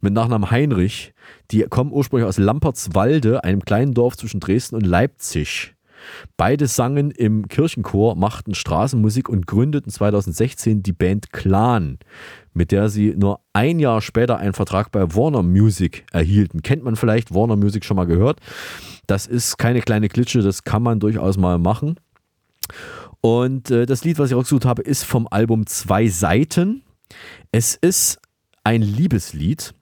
[0.00, 1.12] mit Nachnamen Heinrich.
[1.50, 5.74] Die kommen ursprünglich aus Lampertswalde, einem kleinen Dorf zwischen Dresden und Leipzig.
[6.36, 11.98] Beide sangen im Kirchenchor, machten Straßenmusik und gründeten 2016 die Band Clan,
[12.54, 16.62] mit der sie nur ein Jahr später einen Vertrag bei Warner Music erhielten.
[16.62, 18.40] Kennt man vielleicht Warner Music schon mal gehört?
[19.06, 21.98] Das ist keine kleine Klitsche, das kann man durchaus mal machen.
[23.20, 26.82] Und äh, das Lied, was ich rausgesucht habe, ist vom Album Zwei Seiten.
[27.52, 28.20] Es ist
[28.64, 29.74] ein Liebeslied,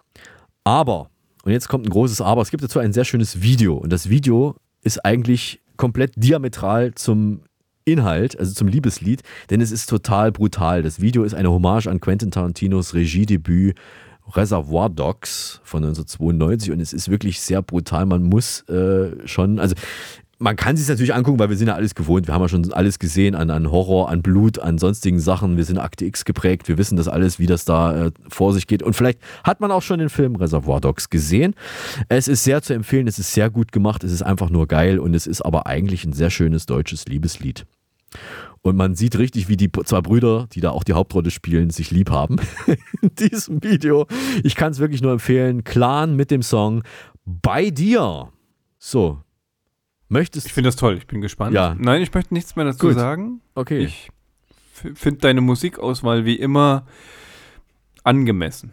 [0.65, 1.11] aber,
[1.45, 3.75] und jetzt kommt ein großes Aber, es gibt dazu ein sehr schönes Video.
[3.75, 7.43] Und das Video ist eigentlich komplett diametral zum
[7.85, 10.83] Inhalt, also zum Liebeslied, denn es ist total brutal.
[10.83, 13.77] Das Video ist eine Hommage an Quentin Tarantinos Regiedebüt
[14.35, 18.07] Reservoir Dogs von 1992 und es ist wirklich sehr brutal.
[18.07, 19.77] Man muss äh, schon, also
[20.39, 22.27] man kann sich natürlich angucken, weil wir sind ja alles gewohnt.
[22.27, 25.57] Wir haben ja schon alles gesehen an, an Horror, an Blut, an sonstigen Sachen.
[25.57, 26.69] Wir sind Akte X geprägt.
[26.69, 28.83] Wir wissen das alles, wie das da äh, vor sich geht.
[28.83, 31.55] Und vielleicht hat man auch schon den Film Reservoir Dogs gesehen.
[32.09, 33.07] Es ist sehr zu empfehlen.
[33.07, 34.05] Es ist sehr gut gemacht.
[34.05, 34.99] Es ist einfach nur geil.
[34.99, 37.65] Und es ist aber eigentlich ein sehr schönes deutsches Liebeslied.
[38.61, 41.91] Und man sieht richtig, wie die zwei Brüder, die da auch die Hauptrolle spielen, sich
[41.91, 42.37] lieb haben
[43.01, 44.07] in diesem Video.
[44.43, 45.65] Ich kann es wirklich nur empfehlen.
[45.65, 46.83] Clan mit dem Song
[47.25, 48.29] Bei dir.
[48.79, 49.21] So,
[50.09, 51.55] Möchtest Ich finde das toll, ich bin gespannt.
[51.55, 51.75] Ja.
[51.79, 52.95] Nein, ich möchte nichts mehr dazu Gut.
[52.95, 53.41] sagen.
[53.55, 53.79] Okay.
[53.79, 54.11] Ich
[54.73, 56.87] finde deine Musikauswahl wie immer
[58.05, 58.73] angemessen.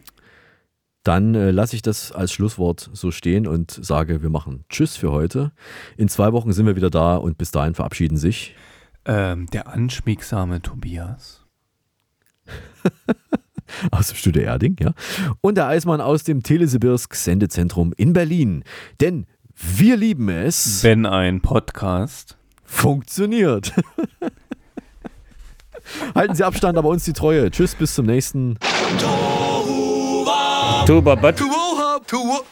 [1.03, 5.11] Dann äh, lasse ich das als Schlusswort so stehen und sage, wir machen Tschüss für
[5.11, 5.51] heute.
[5.97, 8.55] In zwei Wochen sind wir wieder da und bis dahin verabschieden sich
[9.05, 11.45] Ähm, der anschmiegsame Tobias.
[13.91, 14.93] aus dem Studio Erding, ja.
[15.41, 18.63] Und der Eismann aus dem Telesibirsk Sendezentrum in Berlin.
[19.01, 19.25] Denn
[19.55, 20.83] wir lieben es.
[20.83, 23.73] Wenn ein Podcast funktioniert.
[26.15, 27.49] Halten Sie Abstand, aber uns die Treue.
[27.51, 28.57] Tschüss, bis zum nächsten.
[30.85, 31.41] Tuba, but.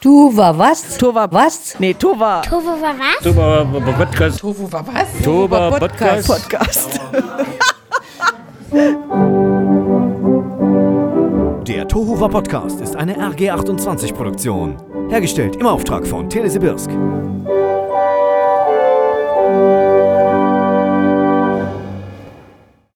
[0.02, 0.97] Du war was?
[0.97, 1.80] Tova was?
[1.80, 2.41] Nee, Tova.
[2.41, 3.24] Tofu war was?
[3.24, 3.64] Tuba,
[3.97, 4.43] Podcast.
[4.43, 5.08] War was?
[5.24, 6.28] Tuba, Podcast.
[6.28, 6.99] Podcast.
[11.72, 14.76] Der Tohuwa Podcast ist eine RG28-Produktion.
[15.10, 16.90] Hergestellt im Auftrag von Telesibirsk.